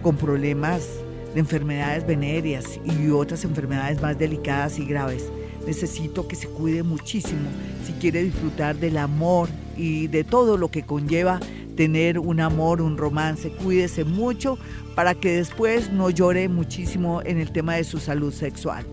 [0.02, 0.88] con problemas
[1.34, 5.30] de enfermedades venéreas y otras enfermedades más delicadas y graves
[5.68, 7.50] necesito que se cuide muchísimo
[7.86, 11.40] si quiere disfrutar del amor y de todo lo que conlleva
[11.76, 13.52] tener un amor, un romance.
[13.52, 14.58] Cuídese mucho
[14.96, 18.86] para que después no llore muchísimo en el tema de su salud sexual.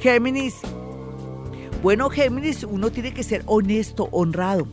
[0.00, 0.56] Géminis.
[1.82, 4.66] Bueno, Géminis, uno tiene que ser honesto, honrado.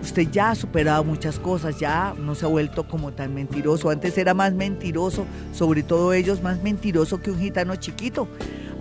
[0.00, 3.90] Usted ya ha superado muchas cosas, ya no se ha vuelto como tan mentiroso.
[3.90, 8.26] Antes era más mentiroso, sobre todo ellos más mentiroso que un gitano chiquito.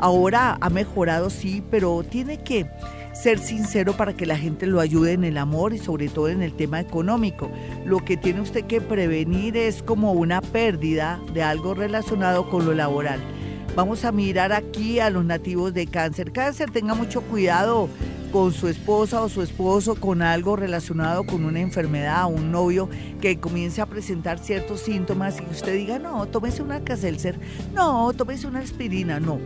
[0.01, 2.65] Ahora ha mejorado, sí, pero tiene que
[3.13, 6.41] ser sincero para que la gente lo ayude en el amor y sobre todo en
[6.41, 7.51] el tema económico.
[7.85, 12.73] Lo que tiene usted que prevenir es como una pérdida de algo relacionado con lo
[12.73, 13.19] laboral.
[13.75, 16.31] Vamos a mirar aquí a los nativos de cáncer.
[16.31, 17.87] Cáncer, tenga mucho cuidado
[18.31, 22.89] con su esposa o su esposo con algo relacionado con una enfermedad, un novio
[23.21, 27.39] que comience a presentar ciertos síntomas y usted diga, no, tómese una Caselcer,
[27.75, 29.37] no, tómese una aspirina, no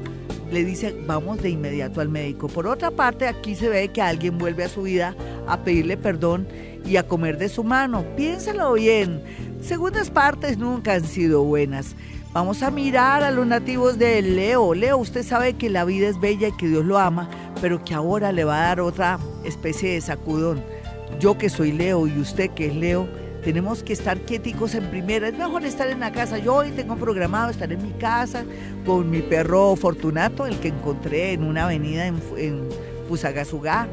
[0.51, 2.47] le dice vamos de inmediato al médico.
[2.47, 5.15] Por otra parte, aquí se ve que alguien vuelve a su vida
[5.47, 6.47] a pedirle perdón
[6.85, 8.05] y a comer de su mano.
[8.15, 9.21] Piénsalo bien.
[9.61, 11.95] Segundas partes nunca han sido buenas.
[12.33, 14.73] Vamos a mirar a los nativos de Leo.
[14.73, 17.29] Leo, usted sabe que la vida es bella y que Dios lo ama,
[17.61, 20.61] pero que ahora le va a dar otra especie de sacudón.
[21.19, 23.07] Yo que soy Leo y usted que es Leo,
[23.45, 25.27] tenemos que estar quieticos en primera.
[25.27, 26.39] Es mejor estar en la casa.
[26.39, 28.43] Yo hoy tengo programado estar en mi casa
[28.87, 32.67] con mi perro Fortunato, el que encontré en una avenida en, en
[33.07, 33.87] Fusagasugá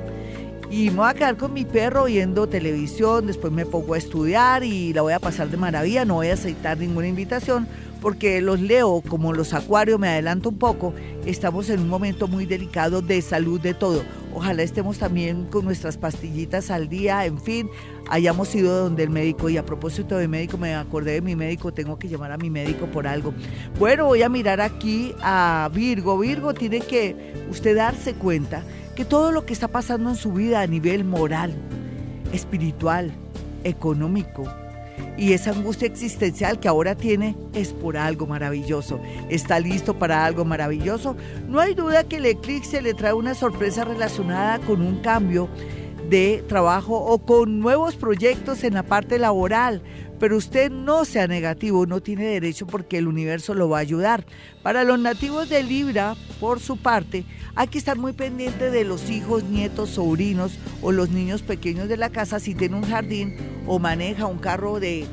[0.70, 4.64] y me voy a quedar con mi perro viendo televisión, después me pongo a estudiar
[4.64, 7.68] y la voy a pasar de maravilla, no voy a aceptar ninguna invitación
[8.00, 10.94] porque los leo como los acuarios, me adelanto un poco,
[11.26, 14.03] estamos en un momento muy delicado de salud de todo.
[14.35, 17.68] Ojalá estemos también con nuestras pastillitas al día, en fin,
[18.09, 21.72] hayamos ido donde el médico y a propósito de médico, me acordé de mi médico,
[21.72, 23.35] tengo que llamar a mi médico por algo.
[23.78, 26.18] Bueno, voy a mirar aquí a Virgo.
[26.18, 28.62] Virgo tiene que usted darse cuenta
[28.97, 31.55] que todo lo que está pasando en su vida a nivel moral,
[32.33, 33.12] espiritual,
[33.64, 34.45] económico
[35.16, 39.00] y esa angustia existencial que ahora tiene es por algo maravilloso.
[39.28, 41.16] ¿Está listo para algo maravilloso?
[41.48, 45.48] No hay duda que el eclipse le trae una sorpresa relacionada con un cambio
[46.08, 49.82] de trabajo o con nuevos proyectos en la parte laboral,
[50.18, 54.24] pero usted no sea negativo, no tiene derecho porque el universo lo va a ayudar.
[54.62, 57.24] Para los nativos de Libra, por su parte,
[57.55, 61.96] hay que estar muy pendiente de los hijos, nietos, sobrinos o los niños pequeños de
[61.96, 63.36] la casa si tiene un jardín
[63.66, 65.07] o maneja un carro de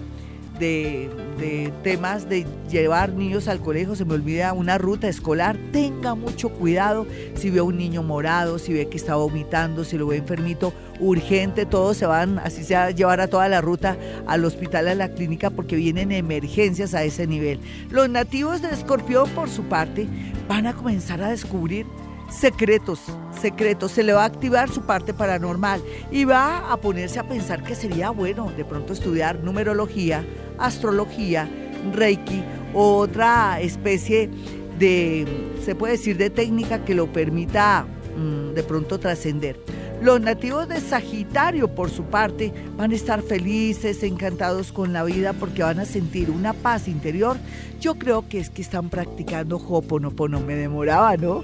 [0.60, 6.50] de, temas de llevar niños al colegio, se me olvida una ruta escolar, tenga mucho
[6.50, 10.18] cuidado si ve a un niño morado, si ve que está vomitando, si lo ve
[10.18, 14.96] enfermito, urgente, todos se van, así sea, llevar a toda la ruta al hospital, a
[14.96, 17.60] la clínica, porque vienen emergencias a ese nivel.
[17.90, 20.08] Los nativos de Escorpión, por su parte,
[20.48, 21.86] van a comenzar a descubrir
[22.30, 23.00] secretos,
[23.40, 23.92] secretos.
[23.92, 27.76] Se le va a activar su parte paranormal y va a ponerse a pensar que
[27.76, 30.26] sería bueno de pronto estudiar numerología,
[30.58, 31.50] astrología,
[31.94, 34.30] reiki, otra especie
[34.78, 35.26] de,
[35.64, 37.86] se puede decir, de técnica que lo permita
[38.18, 39.60] mm, de pronto trascender.
[40.02, 45.34] Los nativos de Sagitario, por su parte, van a estar felices, encantados con la vida
[45.34, 47.36] porque van a sentir una paz interior.
[47.82, 50.40] Yo creo que es que están practicando Hoponopono.
[50.40, 51.44] Me demoraba, ¿no?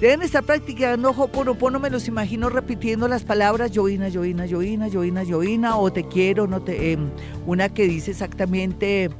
[0.00, 5.76] Deben estar practicando Hoponopono, me los imagino repitiendo las palabras Llovina, Llovina, Llovina, Llovina, Llovina,
[5.76, 7.10] o te quiero, no te, em,
[7.44, 9.10] una que dice exactamente,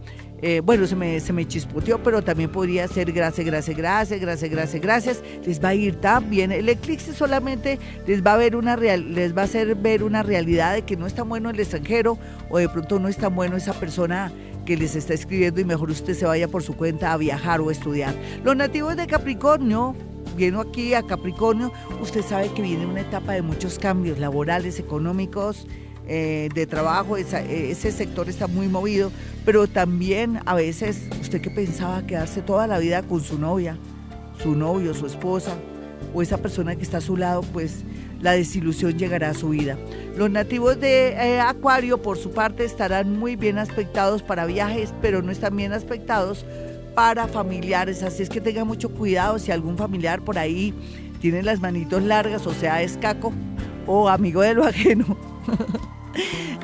[0.40, 4.82] eh, bueno, se me, se chispoteó, pero también podría ser gracias, gracias, gracias, gracias, gracias,
[4.82, 5.22] gracias.
[5.44, 6.50] Les va a ir tan bien.
[6.50, 10.22] El eclipse solamente les va a ver una real, les va a hacer ver una
[10.22, 12.16] realidad de que no está bueno el extranjero
[12.48, 14.32] o de pronto no está bueno esa persona
[14.64, 17.70] que les está escribiendo y mejor usted se vaya por su cuenta a viajar o
[17.70, 18.14] estudiar.
[18.44, 19.94] Los nativos de Capricornio
[20.40, 21.70] viendo aquí a Capricornio,
[22.00, 25.66] usted sabe que viene una etapa de muchos cambios laborales, económicos,
[26.08, 29.12] eh, de trabajo, ese sector está muy movido,
[29.44, 33.76] pero también a veces usted que pensaba quedarse toda la vida con su novia,
[34.42, 35.58] su novio, su esposa
[36.14, 37.84] o esa persona que está a su lado, pues
[38.22, 39.76] la desilusión llegará a su vida.
[40.16, 45.20] Los nativos de eh, Acuario, por su parte, estarán muy bien aspectados para viajes, pero
[45.20, 46.46] no están bien aspectados
[46.94, 50.74] para familiares, así es que tenga mucho cuidado si algún familiar por ahí
[51.20, 53.32] tiene las manitos largas, o sea, es caco
[53.86, 55.16] o amigo de lo ajeno.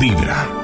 [0.00, 0.63] Vibra.